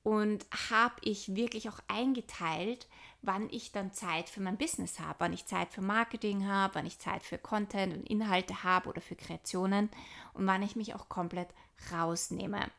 und 0.03 0.47
habe 0.71 0.95
ich 1.03 1.35
wirklich 1.35 1.69
auch 1.69 1.81
eingeteilt, 1.89 2.89
wann 3.23 3.49
ich 3.51 3.73
dann 3.73 3.93
Zeit 3.93 4.29
für 4.29 4.41
mein 4.41 4.57
Business 4.57 5.01
habe, 5.01 5.21
wann 5.21 5.33
ich 5.33 5.47
Zeit 5.47 5.73
für 5.73 5.81
Marketing 5.81 6.47
habe, 6.47 6.77
wann 6.77 6.87
ich 6.87 6.99
Zeit 6.99 7.23
für 7.23 7.39
Content 7.39 7.95
und 7.97 8.09
Inhalte 8.09 8.63
habe 8.63 8.89
oder 8.89 9.01
für 9.01 9.17
Kreationen 9.17 9.91
und 10.35 10.47
wann 10.47 10.63
ich 10.63 10.77
mich 10.77 10.95
auch 10.95 11.09
komplett 11.09 11.49
rausnehme. 11.93 12.71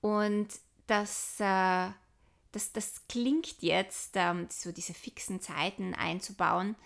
Und 0.00 0.48
das, 0.86 1.40
äh, 1.40 1.90
das, 2.52 2.72
das 2.72 3.06
klingt 3.08 3.60
jetzt, 3.60 4.12
ähm, 4.14 4.46
so 4.50 4.72
diese 4.72 4.94
fixen 4.94 5.40
Zeiten 5.40 5.94
einzubauen, 5.94 6.76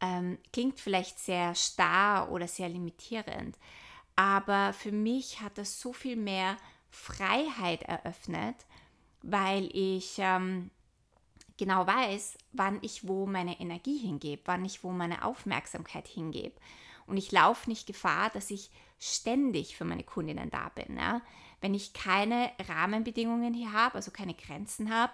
ähm, 0.00 0.38
klingt 0.52 0.80
vielleicht 0.80 1.18
sehr 1.18 1.54
starr 1.54 2.30
oder 2.30 2.48
sehr 2.48 2.68
limitierend. 2.68 3.58
Aber 4.16 4.72
für 4.72 4.92
mich 4.92 5.40
hat 5.40 5.58
das 5.58 5.80
so 5.80 5.92
viel 5.92 6.16
mehr 6.16 6.56
Freiheit 6.90 7.82
eröffnet, 7.82 8.56
weil 9.22 9.70
ich 9.72 10.16
ähm, 10.18 10.70
genau 11.62 11.86
weiß, 11.86 12.38
wann 12.52 12.80
ich 12.82 13.06
wo 13.06 13.24
meine 13.24 13.60
Energie 13.60 13.96
hingebe, 13.96 14.42
wann 14.46 14.64
ich 14.64 14.82
wo 14.82 14.90
meine 14.90 15.24
Aufmerksamkeit 15.24 16.08
hingebe. 16.08 16.56
Und 17.06 17.16
ich 17.16 17.30
laufe 17.30 17.70
nicht 17.70 17.86
Gefahr, 17.86 18.30
dass 18.30 18.50
ich 18.50 18.68
ständig 18.98 19.76
für 19.76 19.84
meine 19.84 20.02
Kundinnen 20.02 20.50
da 20.50 20.70
bin. 20.70 20.96
Ja? 20.96 21.22
Wenn 21.60 21.72
ich 21.72 21.92
keine 21.92 22.50
Rahmenbedingungen 22.68 23.54
hier 23.54 23.72
habe, 23.72 23.94
also 23.94 24.10
keine 24.10 24.34
Grenzen 24.34 24.92
habe, 24.92 25.12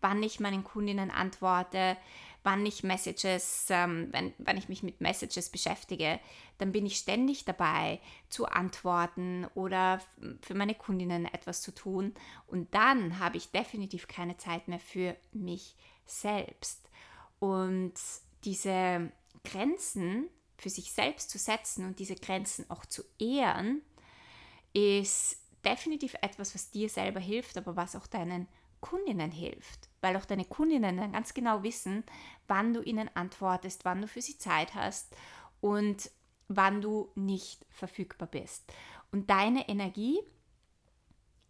wann 0.00 0.22
ich 0.22 0.38
meinen 0.38 0.62
Kundinnen 0.62 1.10
antworte, 1.10 1.96
wann 2.44 2.64
ich 2.64 2.82
Messages, 2.82 3.66
ähm, 3.70 4.08
wenn, 4.12 4.32
wenn 4.38 4.56
ich 4.56 4.68
mich 4.68 4.82
mit 4.82 5.00
Messages 5.00 5.50
beschäftige, 5.50 6.20
dann 6.58 6.72
bin 6.72 6.86
ich 6.86 6.96
ständig 6.96 7.44
dabei 7.44 8.00
zu 8.28 8.46
antworten 8.46 9.46
oder 9.54 10.00
für 10.42 10.54
meine 10.54 10.74
Kundinnen 10.74 11.26
etwas 11.26 11.62
zu 11.62 11.74
tun. 11.74 12.14
Und 12.46 12.74
dann 12.74 13.18
habe 13.18 13.36
ich 13.36 13.50
definitiv 13.50 14.08
keine 14.08 14.36
Zeit 14.36 14.68
mehr 14.68 14.80
für 14.80 15.16
mich 15.32 15.76
selbst. 16.06 16.88
Und 17.38 17.94
diese 18.44 19.12
Grenzen 19.44 20.28
für 20.56 20.70
sich 20.70 20.92
selbst 20.92 21.30
zu 21.30 21.38
setzen 21.38 21.84
und 21.84 21.98
diese 21.98 22.16
Grenzen 22.16 22.68
auch 22.68 22.84
zu 22.84 23.02
ehren, 23.18 23.82
ist 24.72 25.38
definitiv 25.64 26.14
etwas, 26.20 26.54
was 26.54 26.70
dir 26.70 26.88
selber 26.88 27.20
hilft, 27.20 27.56
aber 27.56 27.76
was 27.76 27.96
auch 27.96 28.06
deinen 28.06 28.48
Kundinnen 28.80 29.30
hilft, 29.30 29.88
weil 30.00 30.16
auch 30.16 30.24
deine 30.24 30.44
Kundinnen 30.44 30.96
dann 30.96 31.12
ganz 31.12 31.34
genau 31.34 31.62
wissen, 31.62 32.04
wann 32.46 32.72
du 32.72 32.82
ihnen 32.82 33.10
antwortest, 33.14 33.84
wann 33.84 34.00
du 34.00 34.08
für 34.08 34.22
sie 34.22 34.38
Zeit 34.38 34.74
hast 34.74 35.14
und 35.60 36.10
wann 36.48 36.80
du 36.80 37.10
nicht 37.14 37.66
verfügbar 37.70 38.28
bist. 38.28 38.72
Und 39.12 39.30
deine 39.30 39.68
Energie 39.68 40.18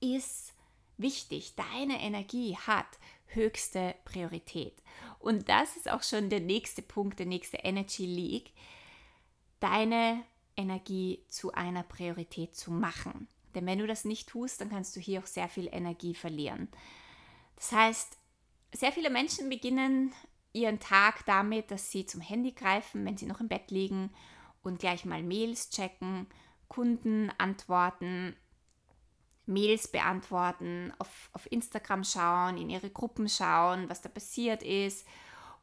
ist 0.01 0.55
wichtig. 0.97 1.55
Deine 1.57 2.01
Energie 2.01 2.57
hat 2.57 2.87
höchste 3.27 3.95
Priorität. 4.05 4.83
Und 5.19 5.49
das 5.49 5.77
ist 5.77 5.91
auch 5.91 6.03
schon 6.03 6.31
der 6.31 6.41
nächste 6.41 6.83
Punkt, 6.83 7.19
der 7.19 7.27
nächste 7.27 7.59
Energy 7.59 8.07
League. 8.07 8.53
Deine 9.61 10.23
Energie 10.57 11.25
zu 11.29 11.53
einer 11.53 11.83
Priorität 11.83 12.57
zu 12.57 12.71
machen. 12.71 13.29
Denn 13.55 13.67
wenn 13.67 13.79
du 13.79 13.87
das 13.87 14.05
nicht 14.05 14.29
tust, 14.29 14.61
dann 14.61 14.71
kannst 14.71 14.95
du 14.97 15.01
hier 15.01 15.21
auch 15.21 15.27
sehr 15.27 15.49
viel 15.49 15.69
Energie 15.73 16.15
verlieren. 16.15 16.69
Das 17.59 17.73
heißt, 17.73 18.17
sehr 18.73 18.93
viele 18.93 19.11
Menschen 19.11 19.49
beginnen 19.49 20.15
ihren 20.53 20.79
Tag 20.79 21.25
damit, 21.27 21.71
dass 21.71 21.91
sie 21.91 22.07
zum 22.07 22.21
Handy 22.21 22.53
greifen, 22.53 23.05
wenn 23.05 23.17
sie 23.17 23.27
noch 23.27 23.41
im 23.41 23.49
Bett 23.49 23.71
liegen 23.71 24.11
und 24.63 24.79
gleich 24.79 25.05
mal 25.05 25.23
Mails 25.23 25.71
checken, 25.71 26.27
Kunden 26.69 27.33
antworten, 27.39 28.37
Mails 29.47 29.89
beantworten, 29.89 30.93
auf, 30.99 31.31
auf 31.33 31.51
Instagram 31.51 32.05
schauen, 32.05 32.59
in 32.59 32.71
ihre 32.71 32.91
Gruppen 32.91 33.29
schauen, 33.29 33.89
was 33.89 34.03
da 34.03 34.09
passiert 34.09 34.63
ist. 34.63 35.07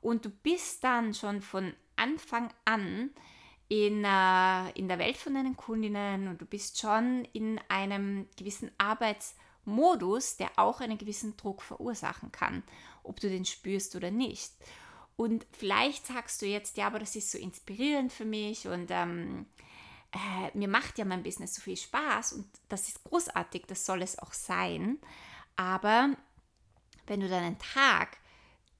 Und 0.02 0.25
du 0.25 0.30
bist 0.30 0.84
dann 0.84 1.14
schon 1.14 1.42
von 1.42 1.74
Anfang 1.96 2.50
an 2.66 3.12
in, 3.70 4.04
äh, 4.04 4.70
in 4.72 4.88
der 4.88 5.00
Welt 5.00 5.18
von 5.18 5.34
deinen 5.34 5.56
Kundinnen 5.56 6.28
und 6.28 6.42
du 6.42 6.46
bist 6.46 6.80
schon 6.80 7.25
in 7.34 7.60
einem 7.70 8.28
gewissen 8.38 8.72
Arbeitsmodus, 9.65 10.38
der 10.38 10.51
auch 10.57 10.81
einen 10.81 10.98
gewissen 10.98 11.36
Druck 11.38 11.62
verursachen 11.62 12.31
kann, 12.31 12.63
ob 13.03 13.19
du 13.19 13.29
den 13.29 13.45
spürst 13.45 13.95
oder 13.95 14.12
nicht. 14.12 14.53
Und 15.17 15.45
vielleicht 15.51 16.07
sagst 16.07 16.41
du 16.41 16.45
jetzt, 16.45 16.77
ja, 16.77 16.88
aber 16.88 17.00
das 17.00 17.15
ist 17.15 17.31
so 17.31 17.38
inspirierend 17.38 18.12
für 18.12 18.25
mich 18.25 18.67
und 18.67 18.91
ähm, 18.91 19.45
äh, 20.12 20.57
mir 20.57 20.67
macht 20.67 20.98
ja 20.98 21.05
mein 21.05 21.24
Business 21.24 21.55
so 21.55 21.62
viel 21.62 21.77
Spaß 21.77 22.34
und 22.34 22.48
das 22.67 22.89
ist 22.89 23.03
großartig, 23.05 23.63
das 23.67 23.86
soll 23.86 24.01
es 24.01 24.19
auch 24.19 24.34
sein. 24.34 25.00
Aber 25.55 26.15
wenn 27.07 27.22
du 27.22 27.29
deinen 27.29 27.57
Tag 27.60 28.17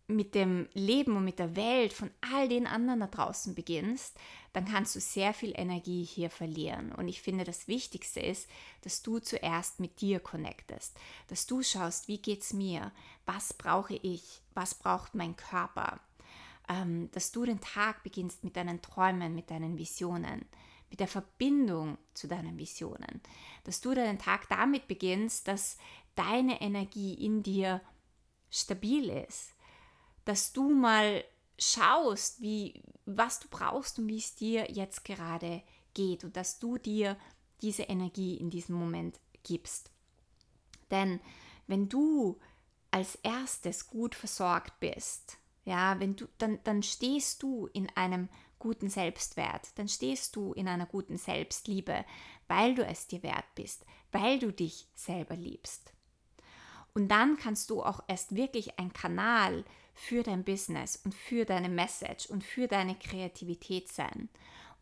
mit 0.08 0.36
dem 0.36 0.68
Leben 0.74 1.16
und 1.16 1.24
mit 1.24 1.40
der 1.40 1.56
Welt 1.56 1.94
von 1.94 2.12
all 2.34 2.50
den 2.50 2.68
anderen 2.68 3.00
da 3.00 3.08
draußen 3.08 3.56
beginnst, 3.56 4.18
dann 4.56 4.64
kannst 4.64 4.96
du 4.96 5.02
sehr 5.02 5.34
viel 5.34 5.52
Energie 5.54 6.06
hier 6.06 6.30
verlieren. 6.30 6.94
Und 6.94 7.10
ich 7.10 7.22
finde, 7.22 7.44
das 7.44 7.68
Wichtigste 7.68 8.22
ist, 8.22 8.48
dass 8.84 9.02
du 9.02 9.20
zuerst 9.20 9.82
mit 9.82 10.00
dir 10.00 10.22
connectest, 10.22 10.98
dass 11.28 11.46
du 11.46 11.62
schaust, 11.62 12.08
wie 12.08 12.20
geht 12.20 12.42
es 12.42 12.54
mir, 12.54 12.94
was 13.26 13.54
brauche 13.54 13.96
ich, 13.96 14.42
was 14.54 14.74
braucht 14.74 15.14
mein 15.14 15.36
Körper, 15.36 16.00
ähm, 16.70 17.12
dass 17.12 17.34
du 17.34 17.44
den 17.44 17.60
Tag 17.60 18.02
beginnst 18.04 18.46
mit 18.46 18.56
deinen 18.56 18.82
Träumen, 18.82 19.36
mit 19.36 19.52
deinen 19.52 19.78
Visionen, 19.78 20.46
mit 20.90 21.02
der 21.02 21.10
Verbindung 21.10 21.98
zu 22.14 22.30
deinen 22.30 22.58
Visionen, 22.58 23.20
dass 23.66 23.82
du 23.82 23.94
deinen 23.94 24.20
Tag 24.20 24.48
damit 24.48 24.88
beginnst, 24.88 25.50
dass 25.50 25.78
deine 26.16 26.62
Energie 26.62 27.14
in 27.14 27.44
dir 27.44 27.82
stabil 28.50 29.10
ist. 29.10 29.54
Dass 30.24 30.54
du 30.54 30.70
mal 30.70 31.26
schaust, 31.58 32.42
wie, 32.42 32.82
was 33.06 33.40
du 33.40 33.48
brauchst 33.50 34.00
und 34.00 34.08
wie 34.08 34.18
es 34.18 34.36
dir 34.36 34.72
jetzt 34.72 35.06
gerade 35.06 35.62
geht 35.94 36.24
und 36.24 36.36
dass 36.36 36.60
du 36.60 36.78
dir 36.78 37.18
diese 37.62 37.84
Energie 37.84 38.36
in 38.36 38.50
diesem 38.50 38.76
Moment 38.76 39.20
gibst. 39.44 39.92
Denn 40.92 41.20
wenn 41.68 41.90
du 41.90 42.40
als 42.92 43.16
erstes 43.16 43.88
gut 43.88 44.16
versorgt 44.16 44.80
bist, 44.80 45.38
ja, 45.64 46.00
wenn 46.00 46.16
du, 46.16 46.28
dann, 46.38 46.60
dann 46.64 46.84
stehst 46.84 47.42
du 47.42 47.68
in 47.68 47.90
einem 47.96 48.30
guten 48.60 48.90
Selbstwert, 48.90 49.70
dann 49.76 49.88
stehst 49.88 50.36
du 50.36 50.54
in 50.54 50.68
einer 50.68 50.86
guten 50.86 51.18
Selbstliebe, 51.18 52.06
weil 52.48 52.76
du 52.76 52.86
es 52.86 53.08
dir 53.08 53.24
wert 53.24 53.46
bist, 53.56 53.86
weil 54.12 54.40
du 54.40 54.52
dich 54.54 54.88
selber 54.96 55.36
liebst. 55.36 55.92
Und 56.94 57.10
dann 57.10 57.38
kannst 57.38 57.70
du 57.70 57.84
auch 57.84 58.02
erst 58.08 58.36
wirklich 58.36 58.80
ein 58.80 58.94
Kanal 58.94 59.66
für 59.96 60.22
dein 60.22 60.44
Business 60.44 60.98
und 60.98 61.16
für 61.16 61.46
deine 61.46 61.70
Message 61.70 62.28
und 62.28 62.44
für 62.44 62.68
deine 62.68 62.96
Kreativität 62.96 63.92
sein. 63.92 64.30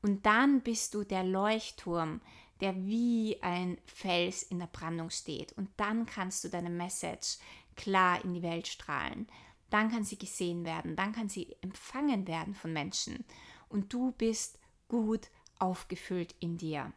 Und 0.02 0.26
dann 0.26 0.62
bist 0.62 0.94
du 0.96 1.04
der 1.06 1.24
Leuchtturm, 1.24 2.20
der 2.60 2.76
wie 2.86 3.42
ein 3.42 3.78
Fels 3.86 4.44
in 4.44 4.60
der 4.60 4.68
Brandung 4.68 5.10
steht. 5.10 5.54
Und 5.54 5.70
dann 5.78 6.06
kannst 6.06 6.44
du 6.44 6.50
deine 6.50 6.70
Message 6.70 7.38
klar 7.76 8.24
in 8.24 8.34
die 8.34 8.42
Welt 8.44 8.68
strahlen. 8.68 9.28
Dann 9.70 9.90
kann 9.90 10.04
sie 10.04 10.18
gesehen 10.18 10.66
werden, 10.66 10.96
dann 10.96 11.14
kann 11.14 11.30
sie 11.30 11.56
empfangen 11.62 12.28
werden 12.28 12.54
von 12.54 12.74
Menschen. 12.74 13.24
Und 13.70 13.94
du 13.94 14.12
bist 14.12 14.60
gut 14.88 15.30
aufgefüllt 15.58 16.36
in 16.40 16.58
dir. 16.58 16.92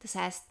Das 0.00 0.14
heißt, 0.14 0.46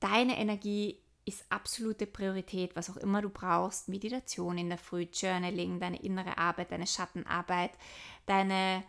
deine 0.00 0.38
Energie 0.38 1.01
ist 1.24 1.44
absolute 1.50 2.06
Priorität, 2.06 2.74
was 2.74 2.90
auch 2.90 2.96
immer 2.96 3.22
du 3.22 3.30
brauchst. 3.30 3.88
Meditation 3.88 4.58
in 4.58 4.68
der 4.68 4.78
Früh, 4.78 5.06
Journaling, 5.12 5.78
deine 5.78 6.02
innere 6.02 6.38
Arbeit, 6.38 6.72
deine 6.72 6.86
Schattenarbeit, 6.86 7.72
deine 8.26 8.82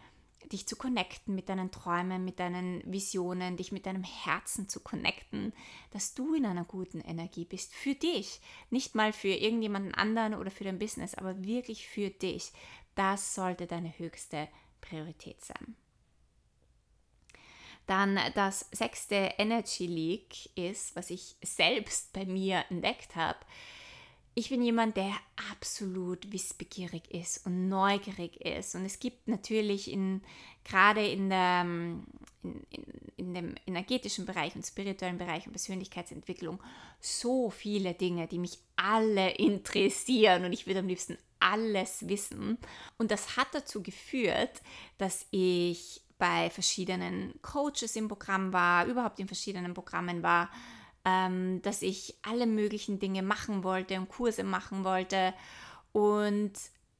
dich 0.51 0.67
zu 0.67 0.75
connecten 0.75 1.35
mit 1.35 1.49
deinen 1.49 1.71
Träumen, 1.71 2.25
mit 2.25 2.39
deinen 2.39 2.83
Visionen, 2.85 3.57
dich 3.57 3.71
mit 3.71 3.85
deinem 3.85 4.03
Herzen 4.03 4.67
zu 4.67 4.81
connecten, 4.81 5.53
dass 5.91 6.13
du 6.13 6.33
in 6.33 6.45
einer 6.45 6.65
guten 6.65 6.99
Energie 7.01 7.45
bist 7.45 7.73
für 7.73 7.95
dich, 7.95 8.41
nicht 8.69 8.93
mal 8.95 9.13
für 9.13 9.29
irgendjemanden 9.29 9.93
anderen 9.93 10.35
oder 10.35 10.51
für 10.51 10.63
dein 10.63 10.79
Business, 10.79 11.15
aber 11.15 11.43
wirklich 11.43 11.87
für 11.87 12.09
dich. 12.09 12.51
Das 12.95 13.35
sollte 13.35 13.67
deine 13.67 13.97
höchste 13.97 14.47
Priorität 14.81 15.43
sein. 15.43 15.75
Dann 17.85 18.19
das 18.35 18.67
sechste 18.71 19.33
Energy 19.37 19.85
Leak 19.87 20.49
ist, 20.55 20.95
was 20.95 21.09
ich 21.09 21.35
selbst 21.43 22.13
bei 22.13 22.25
mir 22.25 22.63
entdeckt 22.69 23.15
habe. 23.15 23.39
Ich 24.35 24.49
bin 24.49 24.63
jemand, 24.63 24.97
der 24.97 25.13
absolut 25.51 26.31
wissbegierig 26.31 27.11
ist 27.11 27.45
und 27.45 27.69
neugierig 27.69 28.41
ist. 28.41 28.73
Und 28.73 28.83
es 28.83 28.97
gibt 28.99 29.27
natürlich 29.27 29.91
in, 29.91 30.21
gerade 30.63 31.05
in, 31.05 31.29
der, 31.29 31.61
in, 31.61 32.05
in, 32.41 32.83
in 33.17 33.33
dem 33.35 33.55
energetischen 33.67 34.25
Bereich 34.25 34.55
und 34.55 34.65
spirituellen 34.65 35.19
Bereich 35.19 35.45
und 35.45 35.51
Persönlichkeitsentwicklung 35.51 36.59
so 36.99 37.51
viele 37.51 37.93
Dinge, 37.93 38.27
die 38.27 38.39
mich 38.39 38.57
alle 38.75 39.29
interessieren. 39.35 40.45
Und 40.45 40.53
ich 40.53 40.65
würde 40.65 40.79
am 40.79 40.87
liebsten 40.87 41.17
alles 41.39 42.07
wissen. 42.07 42.57
Und 42.97 43.11
das 43.11 43.37
hat 43.37 43.47
dazu 43.51 43.83
geführt, 43.83 44.61
dass 44.97 45.27
ich 45.29 46.01
bei 46.23 46.49
verschiedenen 46.49 47.33
Coaches 47.41 47.97
im 47.97 48.07
Programm 48.07 48.53
war, 48.53 48.85
überhaupt 48.85 49.19
in 49.19 49.27
verschiedenen 49.27 49.73
Programmen 49.73 50.23
war, 50.23 50.49
ähm, 51.03 51.61
dass 51.63 51.81
ich 51.81 52.15
alle 52.21 52.47
möglichen 52.47 52.97
Dinge 52.97 53.21
machen 53.21 53.65
wollte 53.65 53.97
und 53.99 54.07
Kurse 54.07 54.45
machen 54.45 54.85
wollte. 54.85 55.33
Und 55.91 56.53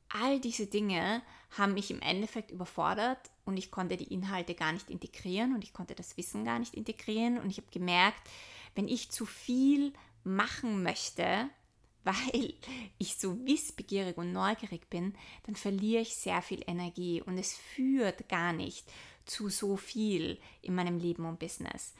all 0.09 0.41
diese 0.41 0.67
Dinge 0.67 1.21
haben 1.51 1.73
mich 1.73 1.89
im 1.89 2.01
Endeffekt 2.01 2.51
überfordert 2.51 3.31
und 3.45 3.55
ich 3.55 3.71
konnte 3.71 3.95
die 3.95 4.13
Inhalte 4.13 4.55
gar 4.55 4.73
nicht 4.73 4.89
integrieren 4.89 5.55
und 5.55 5.63
ich 5.63 5.71
konnte 5.71 5.95
das 5.95 6.17
Wissen 6.17 6.43
gar 6.43 6.59
nicht 6.59 6.73
integrieren. 6.73 7.37
Und 7.37 7.49
ich 7.49 7.55
habe 7.59 7.71
gemerkt, 7.71 8.29
wenn 8.75 8.89
ich 8.89 9.09
zu 9.09 9.25
viel 9.25 9.93
machen 10.25 10.83
möchte, 10.83 11.49
weil 12.03 12.55
ich 12.97 13.15
so 13.15 13.39
wissbegierig 13.45 14.17
und 14.17 14.33
neugierig 14.33 14.89
bin, 14.89 15.15
dann 15.45 15.55
verliere 15.55 16.01
ich 16.01 16.17
sehr 16.17 16.41
viel 16.41 16.61
Energie 16.67 17.21
und 17.21 17.37
es 17.37 17.53
führt 17.55 18.27
gar 18.27 18.51
nicht 18.51 18.85
zu 19.25 19.49
so 19.49 19.77
viel 19.77 20.39
in 20.61 20.75
meinem 20.75 20.97
Leben 20.97 21.25
und 21.25 21.39
Business. 21.39 21.93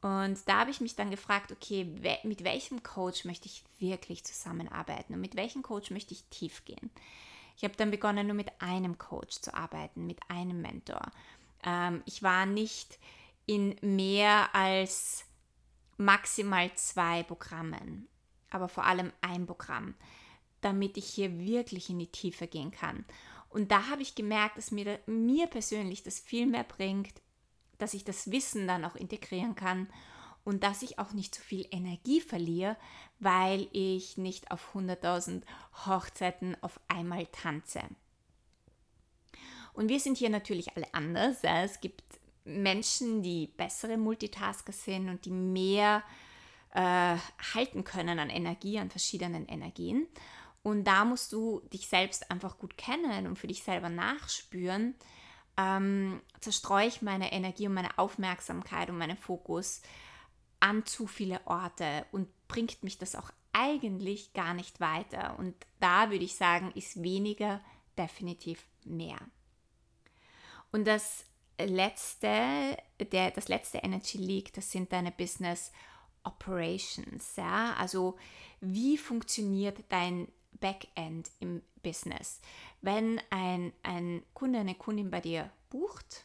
Und 0.00 0.46
da 0.46 0.60
habe 0.60 0.70
ich 0.70 0.82
mich 0.82 0.96
dann 0.96 1.10
gefragt, 1.10 1.50
okay, 1.50 1.84
mit 2.24 2.44
welchem 2.44 2.82
Coach 2.82 3.24
möchte 3.24 3.46
ich 3.46 3.64
wirklich 3.78 4.22
zusammenarbeiten 4.24 5.14
und 5.14 5.20
mit 5.20 5.34
welchem 5.34 5.62
Coach 5.62 5.90
möchte 5.90 6.12
ich 6.12 6.24
tief 6.24 6.64
gehen? 6.66 6.90
Ich 7.56 7.64
habe 7.64 7.74
dann 7.76 7.90
begonnen, 7.90 8.26
nur 8.26 8.36
mit 8.36 8.50
einem 8.60 8.98
Coach 8.98 9.40
zu 9.40 9.54
arbeiten, 9.54 10.06
mit 10.06 10.18
einem 10.28 10.60
Mentor. 10.60 11.10
Ähm, 11.62 12.02
ich 12.04 12.22
war 12.22 12.44
nicht 12.44 12.98
in 13.46 13.76
mehr 13.80 14.54
als 14.54 15.24
maximal 15.96 16.70
zwei 16.74 17.22
Programmen, 17.22 18.08
aber 18.50 18.68
vor 18.68 18.84
allem 18.84 19.12
ein 19.20 19.46
Programm, 19.46 19.94
damit 20.60 20.96
ich 20.96 21.06
hier 21.06 21.38
wirklich 21.38 21.90
in 21.90 21.98
die 21.98 22.10
Tiefe 22.10 22.46
gehen 22.46 22.70
kann. 22.70 23.04
Und 23.54 23.70
da 23.70 23.88
habe 23.88 24.02
ich 24.02 24.16
gemerkt, 24.16 24.58
dass 24.58 24.72
mir, 24.72 24.98
mir 25.06 25.46
persönlich 25.46 26.02
das 26.02 26.18
viel 26.18 26.44
mehr 26.44 26.64
bringt, 26.64 27.22
dass 27.78 27.94
ich 27.94 28.02
das 28.02 28.32
Wissen 28.32 28.66
dann 28.66 28.84
auch 28.84 28.96
integrieren 28.96 29.54
kann 29.54 29.88
und 30.42 30.64
dass 30.64 30.82
ich 30.82 30.98
auch 30.98 31.12
nicht 31.12 31.36
so 31.36 31.40
viel 31.40 31.64
Energie 31.70 32.20
verliere, 32.20 32.76
weil 33.20 33.68
ich 33.70 34.18
nicht 34.18 34.50
auf 34.50 34.74
100.000 34.74 35.42
Hochzeiten 35.86 36.56
auf 36.62 36.80
einmal 36.88 37.26
tanze. 37.26 37.82
Und 39.72 39.88
wir 39.88 40.00
sind 40.00 40.18
hier 40.18 40.30
natürlich 40.30 40.76
alle 40.76 40.92
anders. 40.92 41.38
Es 41.42 41.80
gibt 41.80 42.02
Menschen, 42.44 43.22
die 43.22 43.46
bessere 43.46 43.98
Multitasker 43.98 44.72
sind 44.72 45.08
und 45.08 45.26
die 45.26 45.30
mehr 45.30 46.02
äh, 46.72 47.16
halten 47.54 47.84
können 47.84 48.18
an 48.18 48.30
Energie, 48.30 48.80
an 48.80 48.90
verschiedenen 48.90 49.46
Energien. 49.46 50.08
Und 50.64 50.84
da 50.84 51.04
musst 51.04 51.32
du 51.32 51.60
dich 51.72 51.86
selbst 51.88 52.30
einfach 52.30 52.58
gut 52.58 52.76
kennen 52.78 53.26
und 53.26 53.38
für 53.38 53.46
dich 53.46 53.62
selber 53.62 53.90
nachspüren, 53.90 54.94
ähm, 55.58 56.22
zerstreue 56.40 56.88
ich 56.88 57.02
meine 57.02 57.32
Energie 57.32 57.68
und 57.68 57.74
meine 57.74 57.96
Aufmerksamkeit 57.98 58.88
und 58.88 58.96
meinen 58.98 59.18
Fokus 59.18 59.82
an 60.60 60.86
zu 60.86 61.06
viele 61.06 61.40
Orte 61.46 62.06
und 62.12 62.28
bringt 62.48 62.82
mich 62.82 62.96
das 62.96 63.14
auch 63.14 63.30
eigentlich 63.52 64.32
gar 64.32 64.54
nicht 64.54 64.80
weiter. 64.80 65.38
Und 65.38 65.54
da 65.80 66.10
würde 66.10 66.24
ich 66.24 66.34
sagen, 66.34 66.72
ist 66.74 67.02
weniger 67.02 67.60
definitiv 67.98 68.66
mehr. 68.84 69.18
Und 70.72 70.86
das 70.86 71.26
letzte, 71.60 72.76
der, 73.12 73.30
das 73.32 73.48
letzte 73.48 73.78
Energy 73.78 74.16
Leak, 74.16 74.54
das 74.54 74.70
sind 74.70 74.92
deine 74.92 75.12
Business 75.12 75.72
Operations. 76.24 77.36
Ja? 77.36 77.74
Also 77.74 78.16
wie 78.60 78.96
funktioniert 78.96 79.84
dein 79.90 80.26
Backend 80.60 81.30
im 81.40 81.62
Business? 81.82 82.40
Wenn 82.80 83.20
ein, 83.30 83.72
ein 83.82 84.22
Kunde, 84.34 84.60
eine 84.60 84.74
Kundin 84.74 85.10
bei 85.10 85.20
dir 85.20 85.50
bucht, 85.70 86.24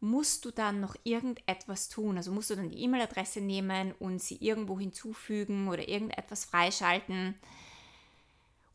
musst 0.00 0.44
du 0.44 0.50
dann 0.50 0.80
noch 0.80 0.96
irgendetwas 1.04 1.88
tun. 1.88 2.16
Also 2.16 2.32
musst 2.32 2.50
du 2.50 2.56
dann 2.56 2.68
die 2.68 2.82
E-Mail-Adresse 2.82 3.40
nehmen 3.40 3.92
und 4.00 4.20
sie 4.20 4.36
irgendwo 4.36 4.78
hinzufügen 4.78 5.68
oder 5.68 5.88
irgendetwas 5.88 6.44
freischalten. 6.44 7.36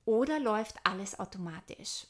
Oder 0.06 0.40
läuft 0.40 0.78
alles 0.86 1.20
automatisch? 1.20 2.08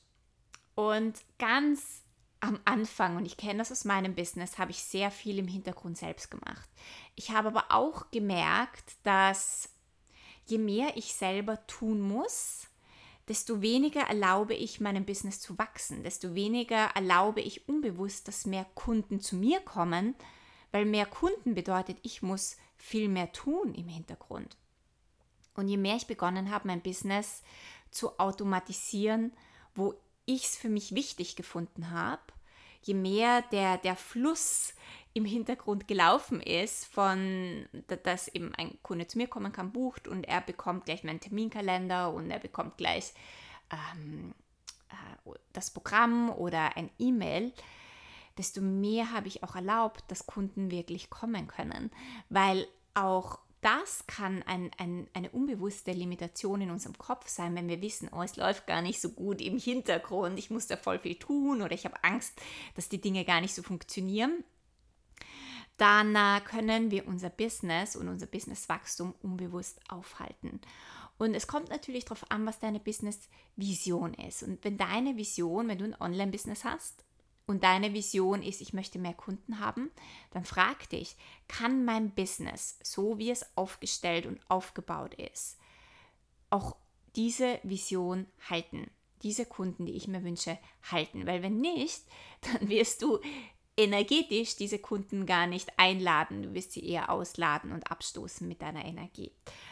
Und 0.76 1.20
ganz 1.40 2.04
am 2.40 2.60
Anfang, 2.66 3.18
und 3.18 3.26
ich 3.26 3.38
kenne 3.38 3.58
das 3.58 3.72
aus 3.72 3.86
meinem 3.86 4.14
Business, 4.14 4.60
habe 4.60 4.70
ich 4.70 4.84
sehr 4.84 5.10
viel 5.10 5.40
im 5.40 5.48
Hintergrund 5.48 5.98
selbst 5.98 6.30
gemacht. 6.30 6.70
Ich 7.16 7.32
habe 7.32 7.48
aber 7.48 7.66
auch 7.70 8.12
gemerkt, 8.12 8.98
dass 9.02 9.70
je 10.50 10.58
mehr 10.58 10.98
ich 10.98 11.14
selber 11.14 11.66
tun 11.68 12.02
muss, 12.02 12.68
desto 13.28 13.62
weniger 13.62 14.02
erlaube 14.02 14.54
ich 14.54 14.80
meinem 14.80 15.06
Business 15.06 15.40
zu 15.40 15.58
wachsen, 15.58 16.04
desto 16.04 16.34
weniger 16.34 16.92
erlaube 16.96 17.42
ich 17.42 17.68
unbewusst, 17.68 18.28
dass 18.28 18.46
mehr 18.46 18.66
Kunden 18.74 19.20
zu 19.20 19.36
mir 19.36 19.60
kommen, 19.60 20.16
weil 20.72 20.86
mehr 20.86 21.06
Kunden 21.06 21.54
bedeutet, 21.54 21.98
ich 22.04 22.22
muss 22.22 22.58
viel 22.78 23.10
mehr 23.10 23.32
tun 23.32 23.74
im 23.74 23.88
Hintergrund. 23.88 24.56
Und 25.56 25.68
je 25.68 25.78
mehr 25.78 25.96
ich 25.96 26.08
begonnen 26.08 26.52
habe, 26.52 26.68
mein 26.68 26.82
Business 26.82 27.44
zu 27.90 28.20
automatisieren, 28.20 29.34
wo 29.76 29.96
ich 30.26 30.46
es 30.46 30.56
für 30.56 30.70
mich 30.70 30.94
wichtig 30.94 31.36
gefunden 31.36 31.90
habe, 31.92 32.22
je 32.88 32.94
mehr 32.94 33.42
der, 33.52 33.78
der 33.78 33.96
Fluss 33.96 34.74
im 35.14 35.26
Hintergrund 35.26 35.88
gelaufen 35.88 36.42
ist, 36.42 36.86
von 36.86 37.68
dass 38.04 38.28
eben 38.28 38.54
ein 38.56 38.78
Kunde 38.84 39.08
zu 39.08 39.18
mir 39.18 39.28
kommen 39.28 39.52
kann, 39.52 39.72
bucht 39.72 40.08
und 40.08 40.24
er 40.28 40.42
bekommt 40.42 40.86
gleich 40.86 41.04
meinen 41.04 41.20
Terminkalender 41.20 42.14
und 42.14 42.30
er 42.30 42.40
bekommt 42.40 42.78
gleich 42.78 43.14
ähm, 43.72 44.34
äh, 44.90 45.32
das 45.54 45.72
Programm 45.72 46.30
oder 46.30 46.78
ein 46.78 46.92
E-Mail, 47.00 47.52
desto 48.38 48.62
mehr 48.62 49.12
habe 49.12 49.28
ich 49.28 49.44
auch 49.44 49.56
erlaubt, 49.56 50.04
dass 50.10 50.28
Kunden 50.28 50.70
wirklich 50.70 51.10
kommen 51.10 51.48
können, 51.48 51.92
weil 52.30 52.68
auch 52.94 53.40
das 53.68 54.06
kann 54.08 54.44
ein, 54.44 54.72
ein, 54.78 55.08
eine 55.14 55.30
unbewusste 55.32 55.92
Limitation 55.92 56.62
in 56.62 56.72
unserem 56.72 56.98
Kopf 56.98 57.28
sein, 57.28 57.54
wenn 57.56 57.68
wir 57.68 57.82
wissen, 57.82 58.10
oh, 58.14 58.22
es 58.22 58.38
läuft 58.38 58.66
gar 58.66 58.82
nicht 58.82 59.02
so 59.02 59.10
gut 59.10 59.42
im 59.42 59.58
Hintergrund, 59.58 60.40
ich 60.40 60.50
muss 60.50 60.68
da 60.68 60.78
voll 60.78 61.00
viel 61.00 61.16
tun 61.16 61.62
oder 61.62 61.74
ich 61.74 61.84
habe 61.84 62.02
Angst, 62.04 62.40
dass 62.76 62.88
die 62.88 63.02
Dinge 63.02 63.26
gar 63.26 63.42
nicht 63.42 63.54
so 63.54 63.64
funktionieren 63.64 64.44
dann 65.78 66.16
äh, 66.16 66.42
können 66.42 66.90
wir 66.90 67.08
unser 67.08 67.30
Business 67.30 67.96
und 67.96 68.08
unser 68.08 68.26
Businesswachstum 68.26 69.14
unbewusst 69.22 69.80
aufhalten. 69.90 70.60
Und 71.20 71.34
es 71.34 71.48
kommt 71.48 71.70
natürlich 71.70 72.06
darauf 72.06 72.30
an, 72.30 72.46
was 72.46 72.60
deine 72.60 72.80
Business-Vision 72.80 74.16
ist. 74.16 74.44
Und 74.44 74.64
wenn 74.64 74.78
deine 74.78 75.18
Vision, 75.18 75.68
wenn 75.68 75.78
du 75.78 75.86
ein 75.86 76.00
Online-Business 76.02 76.64
hast 76.64 77.04
und 77.48 77.64
deine 77.64 77.94
Vision 77.94 78.44
ist, 78.44 78.62
ich 78.62 78.74
möchte 78.74 79.00
mehr 79.00 79.14
Kunden 79.14 79.60
haben, 79.60 79.90
dann 80.32 80.44
frag 80.44 80.90
dich, 80.90 81.16
kann 81.48 81.86
mein 81.86 82.12
Business, 82.12 82.78
so 82.84 83.18
wie 83.18 83.32
es 83.32 83.46
aufgestellt 83.56 84.26
und 84.26 84.40
aufgebaut 84.50 85.14
ist, 85.16 85.58
auch 86.50 86.76
diese 87.16 87.60
Vision 87.64 88.28
halten? 88.50 88.92
Diese 89.24 89.46
Kunden, 89.46 89.86
die 89.86 89.94
ich 89.94 90.08
mir 90.08 90.24
wünsche, 90.24 90.60
halten. 90.92 91.26
Weil 91.26 91.42
wenn 91.42 91.60
nicht, 91.60 92.04
dann 92.42 92.70
wirst 92.70 93.02
du 93.02 93.20
energetisch 93.78 94.56
diese 94.56 94.80
Kunden 94.80 95.26
gar 95.26 95.48
nicht 95.48 95.72
einladen. 95.78 96.44
Du 96.44 96.54
wirst 96.54 96.74
sie 96.74 96.86
eher 96.86 97.12
ausladen 97.12 97.72
und 97.72 97.90
abstoßen 97.90 98.48
mit 98.48 98.62
deiner 98.62 98.84
Energie. 98.84 99.32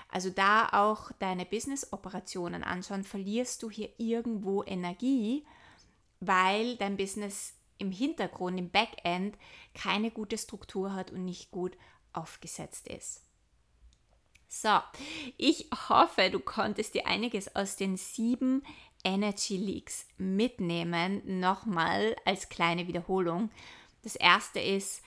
Also 0.10 0.30
da 0.30 0.70
auch 0.72 1.12
deine 1.20 1.46
Business-Operationen 1.46 2.64
anschauen, 2.64 3.04
verlierst 3.04 3.62
du 3.64 3.70
hier 3.70 3.90
irgendwo 3.98 4.64
Energie, 4.64 5.46
weil 6.20 6.78
dein 6.78 6.98
Business 6.98 7.56
im 7.78 7.92
Hintergrund, 7.92 8.60
im 8.60 8.70
Backend 8.70 9.38
keine 9.74 10.12
gute 10.12 10.38
Struktur 10.38 10.94
hat 10.94 11.12
und 11.12 11.26
nicht 11.26 11.52
gut 11.52 11.78
aufgesetzt 12.14 12.88
ist. 12.88 13.22
So, 14.48 14.80
ich 15.38 15.70
hoffe, 15.90 16.30
du 16.30 16.40
konntest 16.40 16.94
dir 16.94 17.08
einiges 17.08 17.56
aus 17.56 17.76
den 17.76 17.98
sieben 17.98 18.64
Energy 19.04 19.58
Leaks 19.58 20.08
mitnehmen. 20.18 21.40
Nochmal 21.40 22.16
als 22.26 22.50
kleine 22.50 22.88
Wiederholung. 22.88 23.50
Das 24.04 24.16
erste 24.16 24.60
ist, 24.60 25.02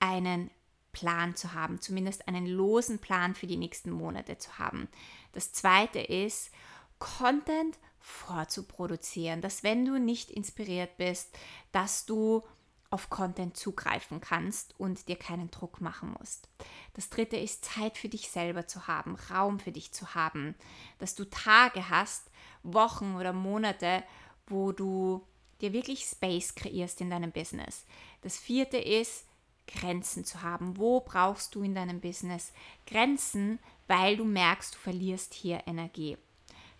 einen 0.00 0.50
Plan 0.92 1.34
zu 1.34 1.52
haben, 1.52 1.80
zumindest 1.80 2.28
einen 2.28 2.46
losen 2.46 2.98
Plan 2.98 3.34
für 3.34 3.46
die 3.46 3.56
nächsten 3.56 3.90
Monate 3.90 4.38
zu 4.38 4.58
haben. 4.58 4.88
Das 5.32 5.52
zweite 5.52 6.00
ist, 6.00 6.50
Content 6.98 7.78
vorzuproduzieren, 8.04 9.40
dass 9.40 9.62
wenn 9.62 9.86
du 9.86 9.98
nicht 9.98 10.30
inspiriert 10.30 10.98
bist, 10.98 11.36
dass 11.72 12.04
du 12.04 12.42
auf 12.90 13.08
Content 13.08 13.56
zugreifen 13.56 14.20
kannst 14.20 14.78
und 14.78 15.08
dir 15.08 15.16
keinen 15.16 15.50
Druck 15.50 15.80
machen 15.80 16.14
musst. 16.18 16.48
Das 16.92 17.08
dritte 17.08 17.36
ist 17.36 17.64
Zeit 17.64 17.96
für 17.96 18.08
dich 18.08 18.30
selber 18.30 18.66
zu 18.66 18.86
haben, 18.86 19.16
Raum 19.30 19.58
für 19.58 19.72
dich 19.72 19.92
zu 19.92 20.14
haben, 20.14 20.54
dass 20.98 21.14
du 21.14 21.24
Tage 21.24 21.88
hast, 21.88 22.30
Wochen 22.62 23.16
oder 23.16 23.32
Monate, 23.32 24.04
wo 24.46 24.70
du 24.70 25.26
dir 25.60 25.72
wirklich 25.72 26.04
Space 26.04 26.54
kreierst 26.54 27.00
in 27.00 27.10
deinem 27.10 27.32
Business. 27.32 27.84
Das 28.20 28.36
vierte 28.36 28.76
ist, 28.76 29.24
Grenzen 29.66 30.26
zu 30.26 30.42
haben. 30.42 30.76
Wo 30.76 31.00
brauchst 31.00 31.54
du 31.54 31.62
in 31.62 31.74
deinem 31.74 32.00
Business 32.00 32.52
Grenzen, 32.86 33.58
weil 33.86 34.18
du 34.18 34.24
merkst, 34.24 34.74
du 34.74 34.78
verlierst 34.78 35.32
hier 35.32 35.62
Energie. 35.66 36.18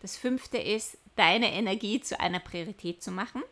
Das 0.00 0.18
fünfte 0.18 0.58
ist, 0.58 0.98
deine 1.16 1.53
Energie 1.53 2.00
zu 2.00 2.18
einer 2.18 2.40
Priorität 2.40 3.03
zu 3.03 3.11
machen. 3.11 3.42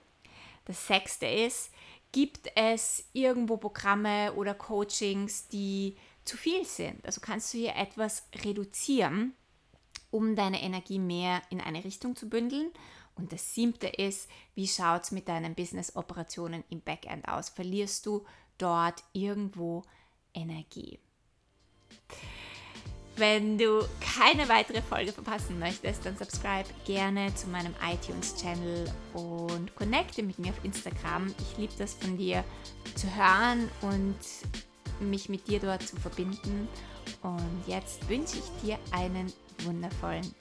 Das 0.64 0.86
sechste 0.86 1.26
ist, 1.26 1.72
gibt 2.12 2.50
es 2.54 3.04
irgendwo 3.12 3.56
Programme 3.56 4.32
oder 4.34 4.54
Coachings, 4.54 5.48
die 5.48 5.96
zu 6.24 6.36
viel 6.36 6.64
sind? 6.64 7.04
Also 7.04 7.20
kannst 7.20 7.52
du 7.52 7.58
hier 7.58 7.74
etwas 7.76 8.28
reduzieren, 8.44 9.34
um 10.10 10.36
deine 10.36 10.62
Energie 10.62 10.98
mehr 10.98 11.42
in 11.50 11.60
eine 11.60 11.84
Richtung 11.84 12.14
zu 12.14 12.28
bündeln 12.28 12.70
und 13.14 13.32
das 13.32 13.54
siebte 13.54 13.88
ist, 13.88 14.28
wie 14.54 14.66
schaut 14.66 15.04
es 15.04 15.10
mit 15.10 15.28
deinen 15.28 15.54
Business-Operationen 15.54 16.64
im 16.70 16.80
Backend 16.80 17.28
aus? 17.28 17.50
Verlierst 17.50 18.06
du 18.06 18.24
dort 18.58 19.02
irgendwo 19.12 19.82
Energie? 20.34 20.98
Wenn 23.16 23.58
du 23.58 23.86
keine 24.00 24.48
weitere 24.48 24.80
Folge 24.80 25.12
verpassen 25.12 25.58
möchtest, 25.58 26.06
dann 26.06 26.16
subscribe 26.16 26.68
gerne 26.86 27.34
zu 27.34 27.46
meinem 27.48 27.74
iTunes-Channel 27.86 28.90
und 29.12 29.74
connecte 29.76 30.22
mit 30.22 30.38
mir 30.38 30.50
auf 30.50 30.64
Instagram. 30.64 31.34
Ich 31.38 31.58
liebe 31.58 31.74
das 31.78 31.94
von 31.94 32.16
dir 32.16 32.42
zu 32.94 33.14
hören 33.14 33.70
und 33.82 34.16
mich 35.00 35.28
mit 35.28 35.46
dir 35.46 35.60
dort 35.60 35.82
zu 35.82 35.96
verbinden. 35.96 36.68
Und 37.22 37.62
jetzt 37.66 38.08
wünsche 38.08 38.38
ich 38.38 38.62
dir 38.62 38.78
einen 38.92 39.32
wundervollen 39.64 40.34